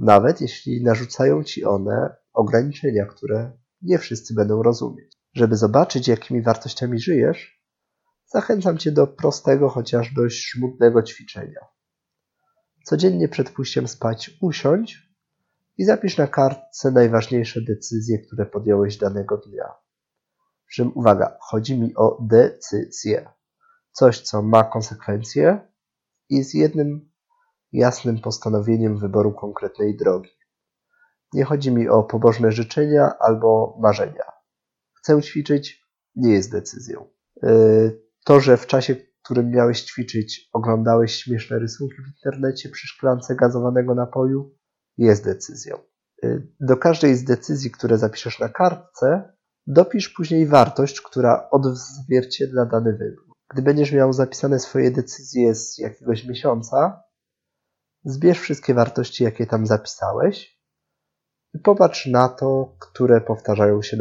Nawet 0.00 0.40
jeśli 0.40 0.82
narzucają 0.82 1.44
Ci 1.44 1.64
one 1.64 2.16
ograniczenia, 2.32 3.06
które 3.06 3.52
nie 3.82 3.98
wszyscy 3.98 4.34
będą 4.34 4.62
rozumieć. 4.62 5.16
Żeby 5.32 5.56
zobaczyć, 5.56 6.08
jakimi 6.08 6.42
wartościami 6.42 7.00
żyjesz, 7.00 7.62
zachęcam 8.26 8.78
Cię 8.78 8.92
do 8.92 9.06
prostego, 9.06 9.68
chociaż 9.68 10.14
dość 10.14 10.52
żmudnego 10.52 11.02
ćwiczenia. 11.02 11.60
Codziennie 12.84 13.28
przed 13.28 13.50
pójściem 13.50 13.88
spać 13.88 14.30
usiądź 14.40 15.10
i 15.78 15.84
zapisz 15.84 16.16
na 16.16 16.26
kartce 16.26 16.90
najważniejsze 16.90 17.60
decyzje, 17.60 18.18
które 18.18 18.46
podjąłeś 18.46 18.96
danego 18.96 19.36
dnia. 19.36 19.74
że 20.68 20.84
uwaga, 20.84 21.36
chodzi 21.40 21.80
mi 21.80 21.94
o 21.96 22.18
decyzję. 22.22 23.28
Coś, 23.92 24.20
co 24.20 24.42
ma 24.42 24.64
konsekwencje 24.64 25.68
i 26.28 26.42
z 26.42 26.54
jednym 26.54 27.09
jasnym 27.72 28.20
postanowieniem 28.20 28.98
wyboru 28.98 29.32
konkretnej 29.32 29.96
drogi. 29.96 30.30
Nie 31.32 31.44
chodzi 31.44 31.72
mi 31.72 31.88
o 31.88 32.02
pobożne 32.02 32.52
życzenia 32.52 33.18
albo 33.18 33.78
marzenia. 33.80 34.24
Chcę 34.98 35.22
ćwiczyć, 35.22 35.86
nie 36.16 36.32
jest 36.32 36.52
decyzją. 36.52 37.08
Yy, 37.42 38.02
to, 38.24 38.40
że 38.40 38.56
w 38.56 38.66
czasie, 38.66 38.94
w 38.94 39.22
którym 39.24 39.50
miałeś 39.50 39.82
ćwiczyć, 39.82 40.48
oglądałeś 40.52 41.14
śmieszne 41.14 41.58
rysunki 41.58 41.94
w 41.94 42.16
internecie 42.16 42.68
przy 42.68 42.86
szklance 42.86 43.34
gazowanego 43.34 43.94
napoju, 43.94 44.54
jest 44.98 45.24
decyzją. 45.24 45.78
Yy, 46.22 46.48
do 46.60 46.76
każdej 46.76 47.16
z 47.16 47.24
decyzji, 47.24 47.70
które 47.70 47.98
zapiszesz 47.98 48.38
na 48.38 48.48
kartce, 48.48 49.32
dopisz 49.66 50.08
później 50.08 50.46
wartość, 50.46 51.00
która 51.00 51.50
odzwierciedla 51.50 52.66
dany 52.66 52.92
wybór. 52.92 53.24
Gdy 53.50 53.62
będziesz 53.62 53.92
miał 53.92 54.12
zapisane 54.12 54.58
swoje 54.58 54.90
decyzje 54.90 55.54
z 55.54 55.78
jakiegoś 55.78 56.26
miesiąca, 56.26 57.02
zbierz 58.04 58.40
wszystkie 58.40 58.74
wartości, 58.74 59.24
jakie 59.24 59.46
tam 59.46 59.66
zapisałeś 59.66 60.60
i 61.54 61.58
popatrz 61.58 62.06
na 62.06 62.28
to, 62.28 62.76
które 62.80 63.20
powtarzają 63.20 63.82
się 63.82 63.96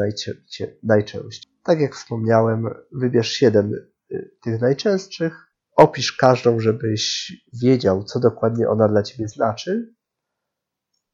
najczęściej. 0.84 1.54
Tak 1.64 1.80
jak 1.80 1.96
wspomniałem, 1.96 2.70
wybierz 2.92 3.32
7 3.32 3.74
y, 4.12 4.32
tych 4.44 4.62
najczęstszych, 4.62 5.50
opisz 5.76 6.12
każdą, 6.12 6.60
żebyś 6.60 7.32
wiedział, 7.62 8.04
co 8.04 8.20
dokładnie 8.20 8.70
ona 8.70 8.88
dla 8.88 9.04
ciebie 9.04 9.28
znaczy 9.28 9.94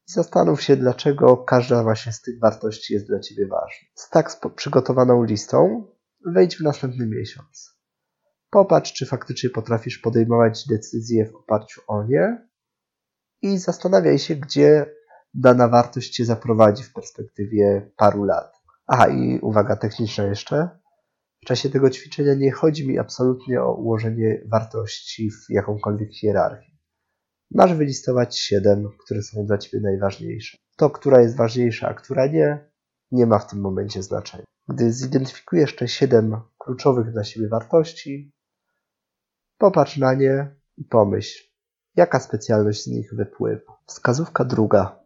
i 0.08 0.12
zastanów 0.12 0.62
się, 0.62 0.76
dlaczego 0.76 1.36
każda 1.36 1.82
właśnie 1.82 2.12
z 2.12 2.22
tych 2.22 2.40
wartości 2.40 2.94
jest 2.94 3.06
dla 3.06 3.20
ciebie 3.20 3.46
ważna. 3.46 3.88
Z 3.94 4.10
tak 4.10 4.30
przygotowaną 4.56 5.24
listą 5.24 5.86
wejdź 6.26 6.56
w 6.56 6.60
następny 6.60 7.06
miesiąc. 7.06 7.76
Popatrz, 8.50 8.92
czy 8.92 9.06
faktycznie 9.06 9.50
potrafisz 9.50 9.98
podejmować 9.98 10.66
decyzje 10.68 11.30
w 11.30 11.36
oparciu 11.36 11.80
o 11.86 12.04
nie 12.04 12.45
i 13.46 13.58
zastanawiaj 13.58 14.18
się, 14.18 14.36
gdzie 14.36 14.86
dana 15.34 15.68
wartość 15.68 16.10
cię 16.10 16.24
zaprowadzi 16.24 16.82
w 16.82 16.92
perspektywie 16.92 17.90
paru 17.96 18.24
lat. 18.24 18.52
Aha, 18.86 19.08
i 19.08 19.38
uwaga 19.42 19.76
techniczna 19.76 20.24
jeszcze. 20.24 20.68
W 21.42 21.46
czasie 21.46 21.70
tego 21.70 21.90
ćwiczenia 21.90 22.34
nie 22.34 22.52
chodzi 22.52 22.88
mi 22.88 22.98
absolutnie 22.98 23.62
o 23.62 23.74
ułożenie 23.74 24.42
wartości 24.50 25.30
w 25.30 25.50
jakąkolwiek 25.50 26.14
hierarchii. 26.14 26.76
Masz 27.50 27.74
wylistować 27.74 28.38
siedem, 28.38 28.88
które 29.04 29.22
są 29.22 29.46
dla 29.46 29.58
ciebie 29.58 29.82
najważniejsze. 29.82 30.56
To, 30.76 30.90
która 30.90 31.20
jest 31.20 31.36
ważniejsza, 31.36 31.88
a 31.88 31.94
która 31.94 32.26
nie, 32.26 32.70
nie 33.10 33.26
ma 33.26 33.38
w 33.38 33.50
tym 33.50 33.60
momencie 33.60 34.02
znaczenia. 34.02 34.44
Gdy 34.68 34.92
zidentyfikujesz 34.92 35.76
te 35.76 35.88
siedem 35.88 36.40
kluczowych 36.58 37.12
dla 37.12 37.24
siebie 37.24 37.48
wartości, 37.48 38.32
popatrz 39.58 39.96
na 39.96 40.14
nie 40.14 40.56
i 40.76 40.84
pomyśl, 40.84 41.55
jaka 41.96 42.20
specjalność 42.20 42.84
z 42.84 42.86
nich 42.86 43.14
wypływa. 43.14 43.78
Wskazówka 43.86 44.44
druga. 44.44 44.98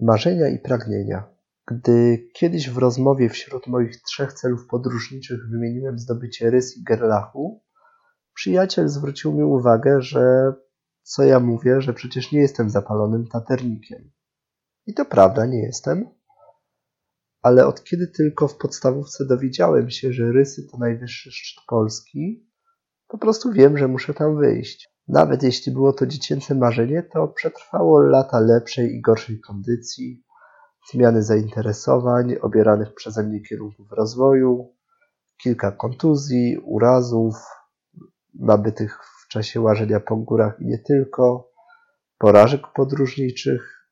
Marzenia 0.00 0.48
i 0.48 0.58
pragnienia. 0.58 1.24
Gdy 1.66 2.28
kiedyś 2.34 2.70
w 2.70 2.78
rozmowie 2.78 3.28
wśród 3.28 3.66
moich 3.66 4.02
trzech 4.02 4.32
celów 4.32 4.66
podróżniczych 4.66 5.48
wymieniłem 5.50 5.98
zdobycie 5.98 6.50
rys 6.50 6.76
i 6.76 6.82
gerlachu, 6.82 7.62
przyjaciel 8.34 8.88
zwrócił 8.88 9.32
mi 9.32 9.42
uwagę, 9.42 10.02
że 10.02 10.52
co 11.02 11.22
ja 11.22 11.40
mówię, 11.40 11.80
że 11.80 11.92
przecież 11.92 12.32
nie 12.32 12.40
jestem 12.40 12.70
zapalonym 12.70 13.26
taternikiem. 13.26 14.10
I 14.86 14.94
to 14.94 15.04
prawda, 15.04 15.46
nie 15.46 15.62
jestem. 15.62 16.08
Ale 17.42 17.66
od 17.66 17.84
kiedy 17.84 18.08
tylko 18.08 18.48
w 18.48 18.56
podstawówce 18.56 19.24
dowiedziałem 19.26 19.90
się, 19.90 20.12
że 20.12 20.32
rysy 20.32 20.62
to 20.72 20.78
najwyższy 20.78 21.32
szczyt 21.32 21.64
Polski, 21.68 22.50
po 23.08 23.18
prostu 23.18 23.52
wiem, 23.52 23.78
że 23.78 23.88
muszę 23.88 24.14
tam 24.14 24.36
wyjść. 24.36 24.89
Nawet 25.12 25.42
jeśli 25.42 25.72
było 25.72 25.92
to 25.92 26.06
dziecięce 26.06 26.54
marzenie, 26.54 27.02
to 27.02 27.28
przetrwało 27.28 28.00
lata 28.00 28.40
lepszej 28.40 28.94
i 28.94 29.00
gorszej 29.00 29.40
kondycji, 29.40 30.24
zmiany 30.92 31.22
zainteresowań, 31.22 32.36
obieranych 32.40 32.94
przeze 32.94 33.22
mnie 33.22 33.40
kierunków 33.40 33.92
rozwoju, 33.92 34.74
kilka 35.42 35.72
kontuzji, 35.72 36.58
urazów, 36.64 37.34
nabytych 38.34 38.98
w 39.24 39.28
czasie 39.28 39.60
łażenia 39.60 40.00
po 40.00 40.16
górach 40.16 40.60
i 40.60 40.66
nie 40.66 40.78
tylko, 40.78 41.50
porażek 42.18 42.60
podróżniczych, 42.74 43.90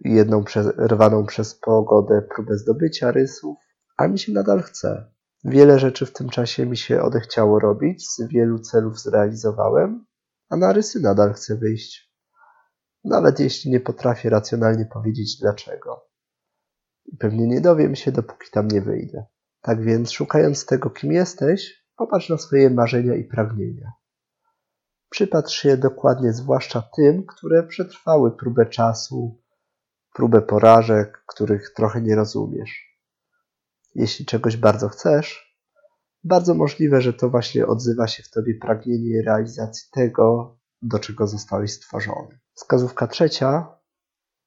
jedną 0.00 0.44
przerwaną 0.44 1.26
przez 1.26 1.54
pogodę 1.54 2.22
próbę 2.34 2.58
zdobycia 2.58 3.10
rysów, 3.10 3.58
a 3.96 4.08
mi 4.08 4.18
się 4.18 4.32
nadal 4.32 4.62
chce. 4.62 5.10
Wiele 5.44 5.78
rzeczy 5.78 6.06
w 6.06 6.12
tym 6.12 6.28
czasie 6.28 6.66
mi 6.66 6.76
się 6.76 7.02
odechciało 7.02 7.58
robić, 7.58 8.08
z 8.08 8.28
wielu 8.28 8.58
celów 8.58 9.00
zrealizowałem, 9.00 10.09
a 10.50 10.56
na 10.56 10.72
rysy 10.72 11.00
nadal 11.00 11.32
chcę 11.32 11.56
wyjść. 11.56 12.10
Nawet 13.04 13.40
jeśli 13.40 13.70
nie 13.70 13.80
potrafię 13.80 14.30
racjonalnie 14.30 14.86
powiedzieć 14.86 15.38
dlaczego. 15.40 16.06
I 17.04 17.16
pewnie 17.16 17.46
nie 17.46 17.60
dowiem 17.60 17.96
się, 17.96 18.12
dopóki 18.12 18.50
tam 18.52 18.68
nie 18.68 18.82
wyjdę. 18.82 19.26
Tak 19.60 19.82
więc, 19.84 20.10
szukając 20.10 20.66
tego, 20.66 20.90
kim 20.90 21.12
jesteś, 21.12 21.84
popatrz 21.96 22.28
na 22.28 22.38
swoje 22.38 22.70
marzenia 22.70 23.14
i 23.14 23.24
pragnienia. 23.24 23.92
Przypatrz 25.10 25.54
się 25.54 25.76
dokładnie 25.76 26.32
zwłaszcza 26.32 26.82
tym, 26.96 27.26
które 27.26 27.62
przetrwały 27.62 28.36
próbę 28.36 28.66
czasu, 28.66 29.42
próbę 30.14 30.42
porażek, 30.42 31.24
których 31.26 31.72
trochę 31.76 32.02
nie 32.02 32.16
rozumiesz. 32.16 32.98
Jeśli 33.94 34.26
czegoś 34.26 34.56
bardzo 34.56 34.88
chcesz, 34.88 35.49
bardzo 36.24 36.54
możliwe, 36.54 37.00
że 37.00 37.12
to 37.12 37.30
właśnie 37.30 37.66
odzywa 37.66 38.06
się 38.06 38.22
w 38.22 38.30
tobie 38.30 38.54
pragnienie 38.54 39.22
realizacji 39.22 39.88
tego, 39.92 40.58
do 40.82 40.98
czego 40.98 41.26
zostałeś 41.26 41.72
stworzony. 41.72 42.38
Wskazówka 42.54 43.06
trzecia 43.06 43.78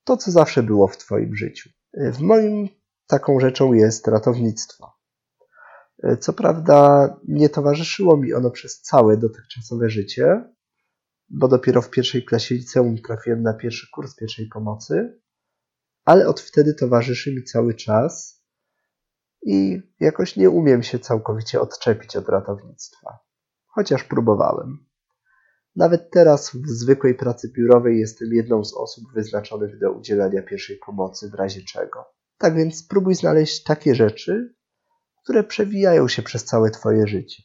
to, 0.04 0.18
co 0.18 0.32
zawsze 0.32 0.64
było 0.64 0.88
w 0.88 0.98
Twoim 0.98 1.36
życiu. 1.36 1.70
W 1.94 2.20
moim 2.20 2.70
taką 3.08 3.40
rzeczą 3.40 3.74
jest 3.74 4.08
ratownictwo. 4.08 4.94
Co 6.20 6.34
prawda, 6.34 7.10
nie 7.28 7.50
towarzyszyło 7.50 8.18
mi 8.18 8.34
ono 8.34 8.52
przez 8.52 8.82
całe 8.82 9.18
dotychczasowe 9.18 9.90
życie, 9.90 10.54
bo 11.30 11.48
dopiero 11.48 11.82
w 11.82 11.90
pierwszej 11.90 12.26
klasie 12.26 12.56
liceum 12.56 12.98
trafiłem 13.08 13.44
na 13.44 13.54
pierwszy 13.54 13.88
kurs 13.92 14.16
pierwszej 14.16 14.48
pomocy, 14.48 15.22
ale 16.06 16.28
od 16.28 16.42
wtedy 16.42 16.74
towarzyszy 16.74 17.36
mi 17.36 17.44
cały 17.44 17.74
czas 17.74 18.43
i 19.46 19.82
jakoś 20.00 20.36
nie 20.36 20.50
umiem 20.50 20.84
się 20.84 21.00
całkowicie 21.00 21.62
odczepić 21.62 22.16
od 22.16 22.30
ratownictwa, 22.30 23.20
chociaż 23.68 24.04
próbowałem. 24.04 24.86
Nawet 25.76 26.12
teraz 26.12 26.52
w 26.56 26.70
zwykłej 26.70 27.16
pracy 27.16 27.52
biurowej 27.56 28.00
jestem 28.00 28.34
jedną 28.34 28.64
z 28.64 28.74
osób 28.74 29.04
wyznaczonych 29.14 29.80
do 29.80 29.92
udzielania 29.92 30.42
pierwszej 30.42 30.80
pomocy 30.86 31.30
w 31.30 31.34
razie 31.34 31.62
czego. 31.62 32.06
Tak 32.38 32.56
więc 32.56 32.78
spróbuj 32.78 33.16
znaleźć 33.16 33.64
takie 33.64 33.96
rzeczy, 33.96 34.56
które 35.24 35.44
przewijają 35.44 36.08
się 36.08 36.22
przez 36.22 36.46
całe 36.46 36.72
Twoje 36.72 37.08
życie. 37.08 37.44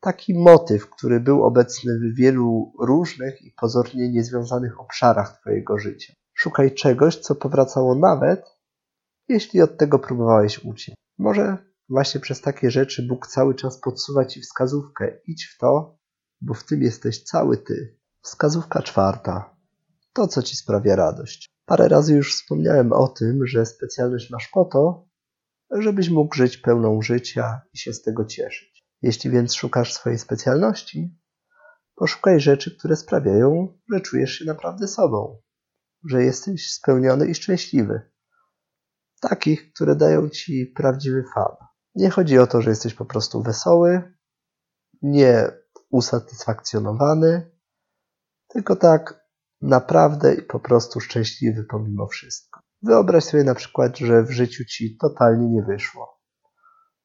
Taki 0.00 0.38
motyw, 0.38 0.90
który 0.90 1.20
był 1.20 1.44
obecny 1.44 1.98
w 1.98 2.16
wielu 2.16 2.72
różnych 2.80 3.42
i 3.42 3.52
pozornie 3.60 4.08
niezwiązanych 4.08 4.80
obszarach 4.80 5.40
Twojego 5.40 5.78
życia. 5.78 6.12
Szukaj 6.34 6.74
czegoś, 6.74 7.16
co 7.16 7.34
powracało 7.34 7.94
nawet, 7.94 8.44
jeśli 9.30 9.62
od 9.62 9.78
tego 9.78 9.98
próbowałeś 9.98 10.64
uciec. 10.64 10.94
Może 11.18 11.58
właśnie 11.88 12.20
przez 12.20 12.40
takie 12.40 12.70
rzeczy 12.70 13.06
Bóg 13.08 13.26
cały 13.26 13.54
czas 13.54 13.80
podsuwa 13.80 14.24
Ci 14.24 14.40
wskazówkę. 14.40 15.20
Idź 15.26 15.46
w 15.46 15.58
to, 15.58 15.98
bo 16.40 16.54
w 16.54 16.64
tym 16.64 16.82
jesteś 16.82 17.22
cały 17.22 17.58
Ty. 17.58 17.98
Wskazówka 18.22 18.82
czwarta. 18.82 19.56
To, 20.12 20.28
co 20.28 20.42
Ci 20.42 20.56
sprawia 20.56 20.96
radość. 20.96 21.46
Parę 21.64 21.88
razy 21.88 22.14
już 22.14 22.34
wspomniałem 22.34 22.92
o 22.92 23.08
tym, 23.08 23.46
że 23.46 23.66
specjalność 23.66 24.30
masz 24.30 24.48
po 24.48 24.64
to, 24.64 25.08
żebyś 25.70 26.08
mógł 26.08 26.34
żyć 26.34 26.56
pełną 26.56 27.02
życia 27.02 27.60
i 27.72 27.78
się 27.78 27.92
z 27.92 28.02
tego 28.02 28.24
cieszyć. 28.24 28.80
Jeśli 29.02 29.30
więc 29.30 29.54
szukasz 29.54 29.92
swojej 29.92 30.18
specjalności, 30.18 31.18
poszukaj 31.94 32.40
rzeczy, 32.40 32.78
które 32.78 32.96
sprawiają, 32.96 33.78
że 33.92 34.00
czujesz 34.00 34.32
się 34.32 34.44
naprawdę 34.44 34.88
sobą, 34.88 35.40
że 36.04 36.24
jesteś 36.24 36.72
spełniony 36.72 37.26
i 37.26 37.34
szczęśliwy. 37.34 38.10
Takich, 39.20 39.72
które 39.72 39.96
dają 39.96 40.28
ci 40.28 40.72
prawdziwy 40.76 41.24
fan. 41.34 41.56
Nie 41.94 42.10
chodzi 42.10 42.38
o 42.38 42.46
to, 42.46 42.62
że 42.62 42.70
jesteś 42.70 42.94
po 42.94 43.04
prostu 43.04 43.42
wesoły, 43.42 44.14
nie 45.02 45.50
usatysfakcjonowany, 45.90 47.50
tylko 48.48 48.76
tak 48.76 49.20
naprawdę 49.60 50.34
i 50.34 50.42
po 50.42 50.60
prostu 50.60 51.00
szczęśliwy 51.00 51.64
pomimo 51.64 52.06
wszystko. 52.06 52.60
Wyobraź 52.82 53.24
sobie 53.24 53.44
na 53.44 53.54
przykład, 53.54 53.98
że 53.98 54.22
w 54.22 54.30
życiu 54.30 54.64
ci 54.64 54.96
totalnie 54.96 55.48
nie 55.48 55.62
wyszło. 55.62 56.20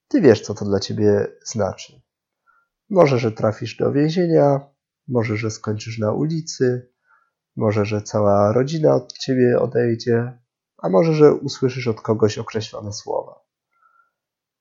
Ty 0.08 0.22
wiesz, 0.22 0.42
co 0.42 0.54
to 0.54 0.66
dla 0.66 0.80
ciebie 0.80 1.28
znaczy. 1.46 2.02
Może, 2.90 3.20
że 3.20 3.32
trafisz 3.32 3.78
do 3.78 3.92
więzienia, 3.92 4.60
może, 5.08 5.38
że 5.38 5.52
skończysz 5.52 6.00
na 6.00 6.12
ulicy, 6.12 6.92
może, 7.56 7.86
że 7.86 8.02
cała 8.02 8.54
rodzina 8.54 8.96
od 8.96 9.14
ciebie 9.14 9.60
odejdzie, 9.60 10.40
a 10.86 10.90
może, 10.90 11.14
że 11.14 11.34
usłyszysz 11.34 11.88
od 11.88 12.02
kogoś 12.02 12.38
określone 12.38 12.94
słowa. 12.94 13.40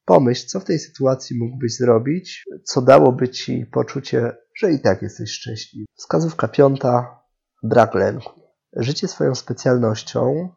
Pomyśl, 0.04 0.46
co 0.46 0.60
w 0.60 0.64
tej 0.64 0.78
sytuacji 0.78 1.38
mógłbyś 1.38 1.76
zrobić, 1.76 2.44
co 2.64 2.82
dałoby 2.82 3.28
ci 3.28 3.66
poczucie, 3.66 4.36
że 4.56 4.72
i 4.72 4.80
tak 4.80 5.02
jesteś 5.02 5.30
szczęśliwy. 5.30 5.86
Wskazówka 5.94 6.48
piąta. 6.48 7.20
Brak 7.62 7.94
lęku. 7.94 8.40
Życie 8.72 9.08
swoją 9.08 9.34
specjalnością 9.34 10.48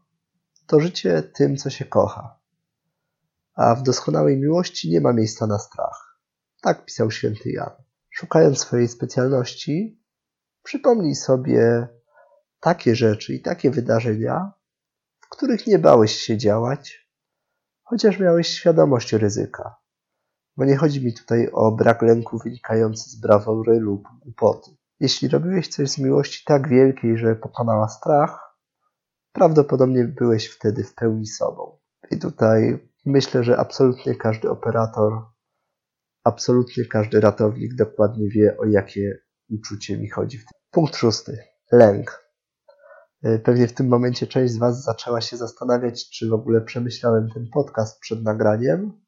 to 0.68 0.80
życie 0.80 1.24
tym, 1.24 1.58
co 1.58 1.70
się 1.70 1.86
kocha. 1.86 2.40
A 3.56 3.76
w 3.76 3.84
doskonałej 3.84 4.38
miłości 4.38 4.92
nie 4.92 5.02
ma 5.02 5.14
miejsca 5.14 5.48
na 5.48 5.60
strach. 5.60 6.20
Tak 6.62 6.86
pisał 6.86 7.12
święty 7.12 7.52
Jan. 7.52 7.72
Szukając 8.10 8.60
swojej 8.60 8.88
specjalności, 8.88 10.04
przypomnij 10.64 11.16
sobie 11.16 11.88
takie 12.60 12.96
rzeczy 12.96 13.34
i 13.34 13.42
takie 13.42 13.72
wydarzenia, 13.72 14.57
w 15.28 15.30
których 15.30 15.68
nie 15.68 15.80
bałeś 15.80 16.16
się 16.16 16.38
działać, 16.38 17.10
chociaż 17.84 18.20
miałeś 18.20 18.48
świadomość 18.48 19.14
ryzyka. 19.14 19.76
Bo 20.58 20.66
nie 20.66 20.78
chodzi 20.78 21.06
mi 21.06 21.14
tutaj 21.14 21.50
o 21.54 21.72
brak 21.72 22.02
lęku 22.02 22.38
wynikający 22.44 23.10
z 23.10 23.20
brawury 23.20 23.80
lub 23.80 24.04
głupoty. 24.24 24.72
Jeśli 25.00 25.28
robiłeś 25.28 25.68
coś 25.68 25.90
z 25.90 25.98
miłości 25.98 26.44
tak 26.46 26.70
wielkiej, 26.70 27.18
że 27.18 27.36
pokonała 27.36 27.90
strach, 27.90 28.58
prawdopodobnie 29.32 30.06
byłeś 30.06 30.48
wtedy 30.48 30.84
w 30.84 30.96
pełni 30.96 31.28
sobą. 31.28 31.80
I 32.12 32.20
tutaj 32.20 32.90
myślę, 33.06 33.44
że 33.44 33.58
absolutnie 33.58 34.16
każdy 34.16 34.50
operator, 34.50 35.14
absolutnie 36.24 36.86
każdy 36.86 37.22
ratownik 37.22 37.76
dokładnie 37.76 38.30
wie, 38.30 38.58
o 38.58 38.66
jakie 38.66 39.18
uczucie 39.50 39.98
mi 39.98 40.10
chodzi. 40.10 40.40
Punkt 40.72 40.96
szósty. 40.96 41.38
Lęk. 41.72 42.27
E, 43.28 43.40
pewnie 43.40 43.68
w 43.68 43.74
tym 43.74 43.88
momencie 43.88 44.28
część 44.28 44.54
z 44.54 44.58
Was 44.58 44.84
zaczęła 44.84 45.22
się 45.22 45.38
zastanawiać, 45.38 46.10
czy 46.10 46.30
w 46.30 46.34
ogóle 46.34 46.62
przemyślałem 46.62 47.30
ten 47.34 47.48
podcast 47.54 48.00
przed 48.00 48.24
nagraniem. 48.24 49.02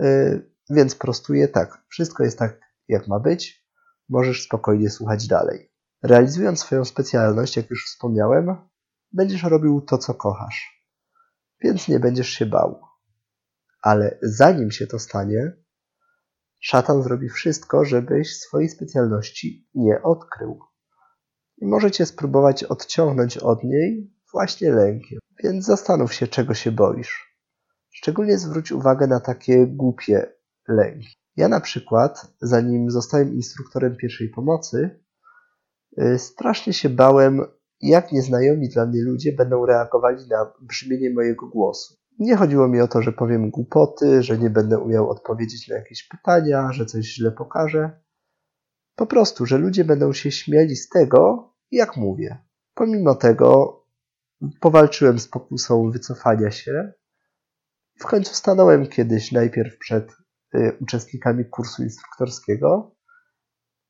E, 0.00 0.40
więc 0.70 0.94
prostuję 0.94 1.48
tak. 1.48 1.84
Wszystko 1.88 2.24
jest 2.24 2.38
tak, 2.38 2.60
jak 2.88 3.08
ma 3.08 3.20
być. 3.20 3.66
Możesz 4.08 4.44
spokojnie 4.44 4.90
słuchać 4.90 5.26
dalej. 5.26 5.72
Realizując 6.02 6.60
swoją 6.60 6.84
specjalność, 6.84 7.56
jak 7.56 7.70
już 7.70 7.86
wspomniałem, 7.86 8.56
będziesz 9.12 9.42
robił 9.42 9.80
to, 9.80 9.98
co 9.98 10.14
kochasz. 10.14 10.86
Więc 11.62 11.88
nie 11.88 12.00
będziesz 12.00 12.28
się 12.28 12.46
bał. 12.46 12.80
Ale 13.82 14.18
zanim 14.22 14.70
się 14.70 14.86
to 14.86 14.98
stanie, 14.98 15.52
szatan 16.60 17.02
zrobi 17.02 17.28
wszystko, 17.28 17.84
żebyś 17.84 18.38
swojej 18.38 18.68
specjalności 18.68 19.68
nie 19.74 20.02
odkrył 20.02 20.60
i 21.58 21.66
możecie 21.66 22.06
spróbować 22.06 22.64
odciągnąć 22.64 23.38
od 23.38 23.64
niej 23.64 24.14
właśnie 24.32 24.72
lękiem. 24.72 25.18
Więc 25.44 25.64
zastanów 25.64 26.14
się, 26.14 26.26
czego 26.26 26.54
się 26.54 26.72
boisz. 26.72 27.36
Szczególnie 27.90 28.38
zwróć 28.38 28.72
uwagę 28.72 29.06
na 29.06 29.20
takie 29.20 29.66
głupie 29.66 30.32
lęki. 30.68 31.16
Ja 31.36 31.48
na 31.48 31.60
przykład, 31.60 32.32
zanim 32.40 32.90
zostałem 32.90 33.34
instruktorem 33.34 33.96
pierwszej 33.96 34.28
pomocy, 34.28 35.00
y, 36.02 36.18
strasznie 36.18 36.72
się 36.72 36.88
bałem, 36.88 37.40
jak 37.80 38.12
nieznajomi 38.12 38.68
dla 38.68 38.86
mnie 38.86 39.02
ludzie 39.02 39.32
będą 39.32 39.66
reagowali 39.66 40.28
na 40.28 40.52
brzmienie 40.60 41.10
mojego 41.10 41.48
głosu. 41.48 41.94
Nie 42.18 42.36
chodziło 42.36 42.68
mi 42.68 42.80
o 42.80 42.88
to, 42.88 43.02
że 43.02 43.12
powiem 43.12 43.50
głupoty, 43.50 44.22
że 44.22 44.38
nie 44.38 44.50
będę 44.50 44.78
umiał 44.78 45.10
odpowiedzieć 45.10 45.68
na 45.68 45.76
jakieś 45.76 46.08
pytania, 46.08 46.72
że 46.72 46.86
coś 46.86 47.04
źle 47.04 47.32
pokażę. 47.32 48.00
Po 48.96 49.06
prostu, 49.06 49.46
że 49.46 49.58
ludzie 49.58 49.84
będą 49.84 50.12
się 50.12 50.30
śmiali 50.30 50.76
z 50.76 50.88
tego, 50.88 51.52
jak 51.70 51.96
mówię. 51.96 52.38
Pomimo 52.74 53.14
tego 53.14 53.80
powalczyłem 54.60 55.18
z 55.18 55.28
pokusą 55.28 55.90
wycofania 55.90 56.50
się. 56.50 56.92
W 57.98 58.04
końcu 58.06 58.34
stanąłem 58.34 58.86
kiedyś 58.86 59.32
najpierw 59.32 59.78
przed 59.78 60.12
y, 60.54 60.76
uczestnikami 60.80 61.44
kursu 61.44 61.82
instruktorskiego, 61.82 62.96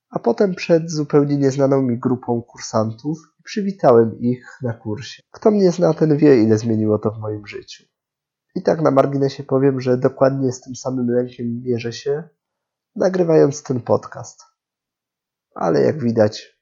a 0.09 0.19
potem 0.19 0.55
przed 0.55 0.91
zupełnie 0.91 1.37
nieznaną 1.37 1.81
mi 1.81 1.99
grupą 1.99 2.41
kursantów 2.41 3.17
i 3.39 3.43
przywitałem 3.43 4.19
ich 4.19 4.57
na 4.61 4.73
kursie. 4.73 5.23
Kto 5.31 5.51
mnie 5.51 5.71
zna, 5.71 5.93
ten 5.93 6.17
wie, 6.17 6.43
ile 6.43 6.57
zmieniło 6.57 6.99
to 6.99 7.11
w 7.11 7.19
moim 7.19 7.47
życiu. 7.47 7.83
I 8.55 8.61
tak 8.63 8.81
na 8.81 8.91
marginesie 8.91 9.43
powiem, 9.43 9.81
że 9.81 9.97
dokładnie 9.97 10.51
z 10.51 10.61
tym 10.61 10.75
samym 10.75 11.09
lękiem 11.09 11.61
mierzę 11.63 11.93
się, 11.93 12.23
nagrywając 12.95 13.63
ten 13.63 13.81
podcast 13.81 14.46
ale 15.57 15.81
jak 15.81 16.03
widać, 16.03 16.59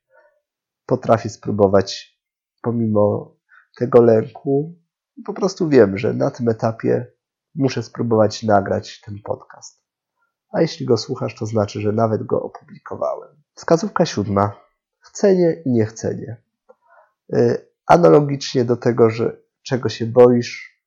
potrafię 0.86 1.30
spróbować 1.30 2.20
pomimo 2.62 3.36
tego 3.78 4.02
lęku. 4.02 4.80
Po 5.26 5.34
prostu 5.34 5.70
wiem, 5.70 5.98
że 5.98 6.14
na 6.14 6.32
tym 6.32 6.50
etapie 6.50 7.12
muszę 7.56 7.84
spróbować 7.84 8.44
nagrać 8.44 9.02
ten 9.02 9.20
podcast. 9.24 9.84
A 10.52 10.62
jeśli 10.62 10.86
go 10.86 10.98
słuchasz, 10.98 11.36
to 11.36 11.46
znaczy, 11.46 11.82
że 11.82 11.92
nawet 11.92 12.24
go 12.24 12.42
opublikowałem. 12.42 13.44
Wskazówka 13.54 14.06
siódma. 14.06 14.62
Chcenie 15.00 15.62
i 15.66 15.72
niechcenie. 15.72 16.42
Y, 17.34 17.68
analogicznie 17.88 18.66
do 18.66 18.78
tego, 18.78 19.10
że 19.10 19.38
czego 19.64 19.90
się 19.90 20.06
boisz 20.06 20.82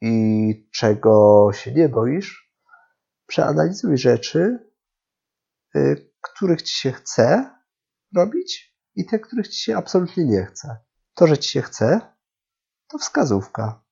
i 0.00 0.68
czego 0.72 1.50
się 1.52 1.72
nie 1.72 1.88
boisz, 1.88 2.54
przeanalizuj 3.26 3.98
rzeczy, 3.98 4.68
y, 5.76 6.07
których 6.20 6.62
ci 6.62 6.74
się 6.74 6.92
chce 6.92 7.50
robić 8.16 8.78
i 8.94 9.06
te, 9.06 9.18
których 9.18 9.48
ci 9.48 9.60
się 9.60 9.76
absolutnie 9.76 10.24
nie 10.24 10.44
chce. 10.44 10.76
To, 11.14 11.26
że 11.26 11.38
ci 11.38 11.50
się 11.50 11.62
chce, 11.62 12.00
to 12.88 12.98
wskazówka. 12.98 13.84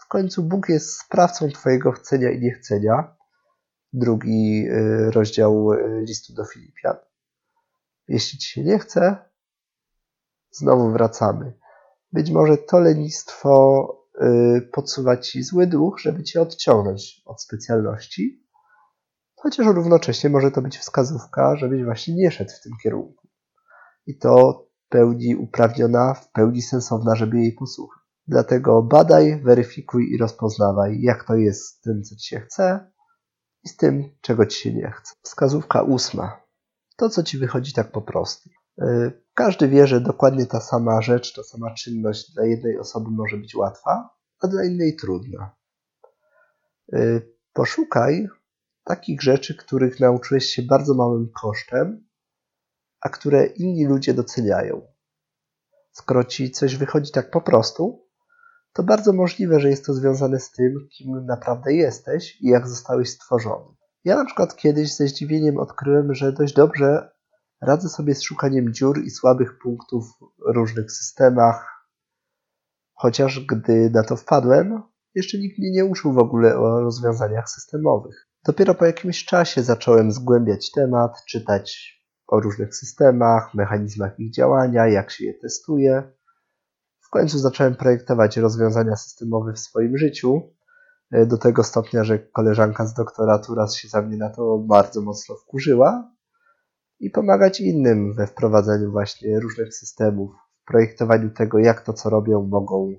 W 0.00 0.08
końcu 0.08 0.42
Bóg 0.42 0.68
jest 0.68 1.00
sprawcą 1.00 1.48
twojego 1.48 1.92
chcenia 1.92 2.30
i 2.30 2.40
niechcenia. 2.40 3.16
Drugi 3.92 4.66
y, 4.68 5.10
rozdział 5.10 5.72
y, 5.72 6.04
listu 6.08 6.34
do 6.34 6.44
Filipian. 6.44 6.96
Jeśli 8.08 8.38
ci 8.38 8.48
się 8.48 8.64
nie 8.64 8.78
chce, 8.78 9.16
znowu 10.50 10.90
wracamy. 10.90 11.52
Być 12.12 12.30
może 12.30 12.58
to 12.58 12.80
lenistwo 12.80 13.88
y, 14.22 14.68
podsuwa 14.72 15.16
ci 15.16 15.42
zły 15.42 15.66
duch, 15.66 16.00
żeby 16.00 16.22
cię 16.22 16.40
odciągnąć 16.40 17.22
od 17.24 17.42
specjalności, 17.42 18.45
chociaż 19.46 19.66
równocześnie 19.66 20.30
może 20.30 20.50
to 20.50 20.62
być 20.62 20.78
wskazówka, 20.78 21.56
żebyś 21.56 21.84
właśnie 21.84 22.14
nie 22.14 22.30
szedł 22.30 22.50
w 22.50 22.62
tym 22.62 22.72
kierunku. 22.82 23.28
I 24.06 24.18
to 24.18 24.66
w 24.86 24.88
pełni 24.88 25.36
uprawniona, 25.36 26.14
w 26.14 26.32
pełni 26.32 26.62
sensowna, 26.62 27.14
żeby 27.14 27.38
jej 27.38 27.52
posłuchać. 27.52 28.02
Dlatego 28.26 28.82
badaj, 28.82 29.42
weryfikuj 29.42 30.12
i 30.12 30.18
rozpoznawaj, 30.18 31.00
jak 31.00 31.24
to 31.24 31.34
jest 31.34 31.66
z 31.66 31.80
tym, 31.80 32.02
co 32.02 32.16
ci 32.16 32.28
się 32.28 32.40
chce 32.40 32.92
i 33.64 33.68
z 33.68 33.76
tym, 33.76 34.04
czego 34.20 34.46
ci 34.46 34.60
się 34.60 34.74
nie 34.74 34.90
chce. 34.90 35.14
Wskazówka 35.22 35.82
ósma. 35.82 36.40
To, 36.96 37.08
co 37.08 37.22
ci 37.22 37.38
wychodzi 37.38 37.72
tak 37.72 37.92
po 37.92 38.02
prostu. 38.02 38.50
Y, 38.82 39.22
każdy 39.34 39.68
wie, 39.68 39.86
że 39.86 40.00
dokładnie 40.00 40.46
ta 40.46 40.60
sama 40.60 41.02
rzecz, 41.02 41.34
ta 41.34 41.42
sama 41.42 41.74
czynność 41.74 42.34
dla 42.34 42.44
jednej 42.44 42.78
osoby 42.78 43.10
może 43.10 43.36
być 43.36 43.54
łatwa, 43.54 44.10
a 44.40 44.48
dla 44.48 44.64
innej 44.64 44.96
trudna. 44.96 45.54
Y, 46.94 47.36
poszukaj 47.52 48.28
takich 48.86 49.22
rzeczy, 49.22 49.56
których 49.56 50.00
nauczyłeś 50.00 50.44
się 50.44 50.62
bardzo 50.62 50.94
małym 50.94 51.30
kosztem, 51.40 52.08
a 53.00 53.08
które 53.08 53.46
inni 53.46 53.86
ludzie 53.86 54.14
doceniają. 54.14 54.86
Skoro 55.92 56.24
ci 56.24 56.50
coś 56.50 56.76
wychodzi 56.76 57.12
tak 57.12 57.30
po 57.30 57.40
prostu, 57.40 58.06
to 58.72 58.82
bardzo 58.82 59.12
możliwe, 59.12 59.60
że 59.60 59.68
jest 59.68 59.86
to 59.86 59.94
związane 59.94 60.40
z 60.40 60.50
tym, 60.50 60.88
kim 60.96 61.26
naprawdę 61.26 61.74
jesteś 61.74 62.40
i 62.40 62.48
jak 62.48 62.68
zostałeś 62.68 63.10
stworzony. 63.10 63.74
Ja 64.04 64.16
na 64.16 64.24
przykład 64.24 64.56
kiedyś 64.56 64.96
ze 64.96 65.08
zdziwieniem 65.08 65.58
odkryłem, 65.58 66.14
że 66.14 66.32
dość 66.32 66.54
dobrze 66.54 67.10
radzę 67.62 67.88
sobie 67.88 68.14
z 68.14 68.22
szukaniem 68.22 68.72
dziur 68.72 69.04
i 69.04 69.10
słabych 69.10 69.58
punktów 69.62 70.04
w 70.20 70.54
różnych 70.54 70.92
systemach, 70.92 71.88
chociaż 72.92 73.40
gdy 73.40 73.90
na 73.90 74.02
to 74.02 74.16
wpadłem, 74.16 74.82
jeszcze 75.14 75.38
nikt 75.38 75.58
mnie 75.58 75.70
nie 75.70 75.84
uczył 75.84 76.12
w 76.12 76.18
ogóle 76.18 76.58
o 76.58 76.80
rozwiązaniach 76.80 77.50
systemowych. 77.50 78.28
Dopiero 78.46 78.74
po 78.74 78.86
jakimś 78.86 79.24
czasie 79.24 79.62
zacząłem 79.62 80.12
zgłębiać 80.12 80.70
temat, 80.70 81.24
czytać 81.28 81.96
o 82.26 82.40
różnych 82.40 82.76
systemach, 82.76 83.54
mechanizmach 83.54 84.20
ich 84.20 84.32
działania, 84.32 84.86
jak 84.86 85.10
się 85.10 85.24
je 85.24 85.34
testuje. 85.34 86.12
W 87.00 87.10
końcu 87.10 87.38
zacząłem 87.38 87.76
projektować 87.76 88.36
rozwiązania 88.36 88.96
systemowe 88.96 89.52
w 89.52 89.58
swoim 89.58 89.98
życiu, 89.98 90.52
e, 91.12 91.26
do 91.26 91.38
tego 91.38 91.64
stopnia, 91.64 92.04
że 92.04 92.18
koleżanka 92.18 92.86
z 92.86 92.94
doktoratu 92.94 93.54
raz 93.54 93.76
się 93.76 93.88
za 93.88 94.02
mnie 94.02 94.16
na 94.16 94.30
to 94.30 94.58
bardzo 94.58 95.02
mocno 95.02 95.36
wkurzyła 95.36 96.12
i 97.00 97.10
pomagać 97.10 97.60
innym 97.60 98.14
we 98.14 98.26
wprowadzeniu 98.26 98.90
właśnie 98.90 99.40
różnych 99.40 99.74
systemów, 99.74 100.30
w 100.62 100.64
projektowaniu 100.66 101.30
tego, 101.30 101.58
jak 101.58 101.80
to, 101.80 101.92
co 101.92 102.10
robią, 102.10 102.42
mogą 102.42 102.92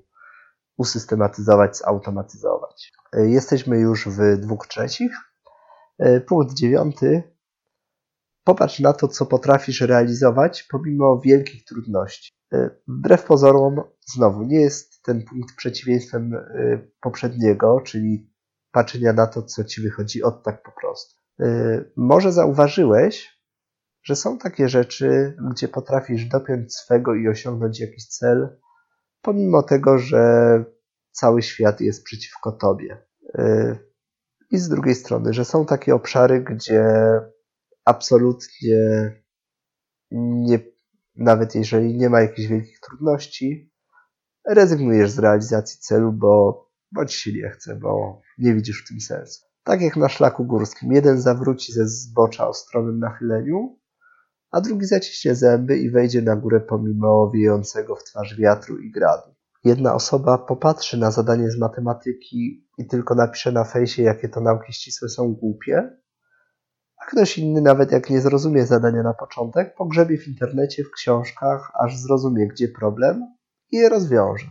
usystematyzować, 0.76 1.76
zautomatyzować. 1.76 2.92
E, 3.12 3.26
jesteśmy 3.26 3.78
już 3.78 4.08
w 4.08 4.36
dwóch 4.36 4.66
trzecich 4.66 5.27
punkt 6.26 6.54
dziewiąty. 6.54 7.22
Popatrz 8.44 8.80
na 8.80 8.92
to, 8.92 9.08
co 9.08 9.26
potrafisz 9.26 9.80
realizować 9.80 10.62
pomimo 10.62 11.20
wielkich 11.20 11.64
trudności. 11.64 12.32
E, 12.52 12.70
wbrew 12.88 13.24
pozorom, 13.24 13.82
znowu, 14.14 14.42
nie 14.42 14.60
jest 14.60 15.02
ten 15.02 15.24
punkt 15.24 15.56
przeciwieństwem 15.56 16.34
e, 16.34 16.78
poprzedniego, 17.00 17.80
czyli 17.80 18.30
patrzenia 18.72 19.12
na 19.12 19.26
to, 19.26 19.42
co 19.42 19.64
ci 19.64 19.82
wychodzi 19.82 20.22
od 20.22 20.42
tak 20.42 20.62
po 20.62 20.72
prostu. 20.80 21.18
Może 21.96 22.32
zauważyłeś, 22.32 23.42
że 24.02 24.16
są 24.16 24.38
takie 24.38 24.68
rzeczy, 24.68 25.36
gdzie 25.50 25.68
potrafisz 25.68 26.24
dopiąć 26.24 26.74
swego 26.74 27.14
i 27.14 27.28
osiągnąć 27.28 27.80
jakiś 27.80 28.06
cel, 28.06 28.58
pomimo 29.22 29.62
tego, 29.62 29.98
że 29.98 30.64
cały 31.10 31.42
świat 31.42 31.80
jest 31.80 32.04
przeciwko 32.04 32.52
tobie. 32.52 33.06
I 34.50 34.58
z 34.58 34.68
drugiej 34.68 34.94
strony, 34.94 35.32
że 35.32 35.44
są 35.44 35.66
takie 35.66 35.94
obszary, 35.94 36.40
gdzie 36.40 36.84
absolutnie 37.84 39.12
nie, 40.10 40.58
nawet 41.16 41.54
jeżeli 41.54 41.96
nie 41.96 42.10
ma 42.10 42.20
jakichś 42.20 42.48
wielkich 42.48 42.80
trudności, 42.80 43.72
rezygnujesz 44.48 45.10
z 45.10 45.18
realizacji 45.18 45.80
celu, 45.80 46.12
bo, 46.12 46.66
bo 46.92 47.06
ci 47.06 47.20
się 47.20 47.32
nie 47.32 47.50
chce, 47.50 47.76
bo 47.76 48.20
nie 48.38 48.54
widzisz 48.54 48.84
w 48.84 48.88
tym 48.88 49.00
sensu. 49.00 49.44
Tak 49.62 49.80
jak 49.80 49.96
na 49.96 50.08
szlaku 50.08 50.44
górskim. 50.44 50.92
Jeden 50.92 51.20
zawróci 51.20 51.72
ze 51.72 51.88
zbocza 51.88 52.48
o 52.48 52.54
stronnym 52.54 52.98
nachyleniu, 52.98 53.78
a 54.50 54.60
drugi 54.60 54.86
zaciśnie 54.86 55.34
zęby 55.34 55.78
i 55.78 55.90
wejdzie 55.90 56.22
na 56.22 56.36
górę 56.36 56.60
pomimo 56.60 57.30
wiejącego 57.30 57.96
w 57.96 58.04
twarz 58.04 58.36
wiatru 58.36 58.78
i 58.78 58.90
gradu. 58.90 59.37
Jedna 59.68 59.94
osoba 59.94 60.38
popatrzy 60.38 60.98
na 60.98 61.10
zadanie 61.10 61.50
z 61.50 61.58
matematyki 61.58 62.68
i 62.78 62.86
tylko 62.86 63.14
napisze 63.14 63.52
na 63.52 63.64
fejsie, 63.64 64.02
jakie 64.02 64.28
to 64.28 64.40
nauki 64.40 64.72
ścisłe 64.72 65.08
są 65.08 65.34
głupie, 65.34 65.90
a 67.02 67.10
ktoś 67.10 67.38
inny, 67.38 67.60
nawet 67.60 67.92
jak 67.92 68.10
nie 68.10 68.20
zrozumie 68.20 68.66
zadania 68.66 69.02
na 69.02 69.14
początek, 69.14 69.74
pogrzebie 69.74 70.18
w 70.18 70.28
internecie, 70.28 70.84
w 70.84 70.90
książkach, 70.90 71.72
aż 71.84 71.96
zrozumie, 71.96 72.48
gdzie 72.48 72.68
problem 72.68 73.36
i 73.70 73.76
je 73.76 73.88
rozwiąże. 73.88 74.46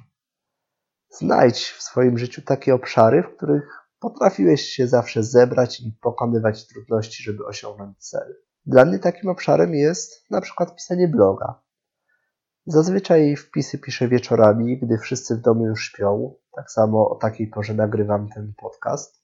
Znajdź 1.09 1.69
w 1.69 1.81
swoim 1.81 2.17
życiu 2.17 2.41
takie 2.41 2.75
obszary, 2.75 3.23
w 3.23 3.37
których 3.37 3.87
potrafiłeś 3.99 4.61
się 4.61 4.87
zawsze 4.87 5.23
zebrać 5.23 5.79
i 5.79 5.97
pokonywać 6.01 6.67
trudności, 6.67 7.23
żeby 7.23 7.45
osiągnąć 7.45 7.97
cel. 7.97 8.35
Dla 8.65 8.85
mnie 8.85 8.99
takim 8.99 9.29
obszarem 9.29 9.73
jest 9.73 10.31
na 10.31 10.41
przykład 10.41 10.75
pisanie 10.75 11.07
bloga. 11.07 11.66
Zazwyczaj 12.69 13.35
wpisy 13.35 13.77
piszę 13.79 14.07
wieczorami, 14.07 14.79
gdy 14.79 14.97
wszyscy 14.97 15.35
w 15.35 15.41
domu 15.41 15.67
już 15.67 15.85
śpią. 15.85 16.35
Tak 16.55 16.71
samo 16.71 17.09
o 17.09 17.15
takiej 17.15 17.47
porze 17.47 17.73
nagrywam 17.73 18.29
ten 18.29 18.53
podcast. 18.57 19.23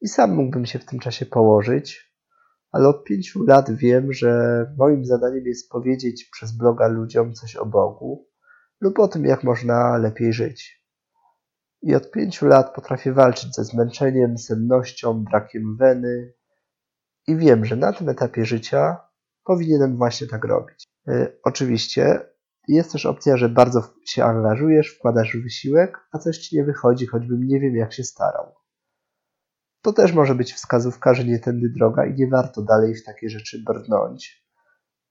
I 0.00 0.08
sam 0.08 0.34
mógłbym 0.34 0.66
się 0.66 0.78
w 0.78 0.84
tym 0.84 0.98
czasie 0.98 1.26
położyć, 1.26 2.14
ale 2.72 2.88
od 2.88 3.04
pięciu 3.04 3.42
lat 3.42 3.70
wiem, 3.70 4.12
że 4.12 4.64
moim 4.78 5.04
zadaniem 5.04 5.46
jest 5.46 5.70
powiedzieć 5.70 6.28
przez 6.32 6.52
bloga 6.52 6.88
ludziom 6.88 7.34
coś 7.34 7.56
o 7.56 7.66
Bogu 7.66 8.28
lub 8.80 8.98
o 8.98 9.08
tym, 9.08 9.24
jak 9.24 9.44
można 9.44 9.96
lepiej 9.96 10.32
żyć. 10.32 10.86
I 11.82 11.94
od 11.94 12.10
pięciu 12.10 12.46
lat 12.46 12.74
potrafię 12.74 13.12
walczyć 13.12 13.54
ze 13.54 13.64
zmęczeniem, 13.64 14.38
sennością, 14.38 15.24
brakiem 15.24 15.76
weny 15.76 16.32
i 17.26 17.36
wiem, 17.36 17.64
że 17.64 17.76
na 17.76 17.92
tym 17.92 18.08
etapie 18.08 18.44
życia 18.44 18.96
powinienem 19.44 19.96
właśnie 19.96 20.26
tak 20.26 20.44
robić. 20.44 20.93
Yy, 21.06 21.38
oczywiście 21.44 22.20
jest 22.68 22.92
też 22.92 23.06
opcja, 23.06 23.36
że 23.36 23.48
bardzo 23.48 23.82
się 24.04 24.24
angażujesz, 24.24 24.88
wkładasz 24.88 25.36
wysiłek, 25.36 25.98
a 26.12 26.18
coś 26.18 26.38
ci 26.38 26.56
nie 26.56 26.64
wychodzi, 26.64 27.06
choćbym 27.06 27.46
nie 27.46 27.60
wiem, 27.60 27.76
jak 27.76 27.92
się 27.92 28.04
starał. 28.04 28.54
To 29.82 29.92
też 29.92 30.12
może 30.12 30.34
być 30.34 30.52
wskazówka, 30.52 31.14
że 31.14 31.24
nie 31.24 31.38
tędy 31.38 31.68
droga 31.68 32.06
i 32.06 32.14
nie 32.14 32.28
warto 32.28 32.62
dalej 32.62 32.94
w 32.94 33.04
takie 33.04 33.28
rzeczy 33.28 33.62
brnąć, 33.66 34.44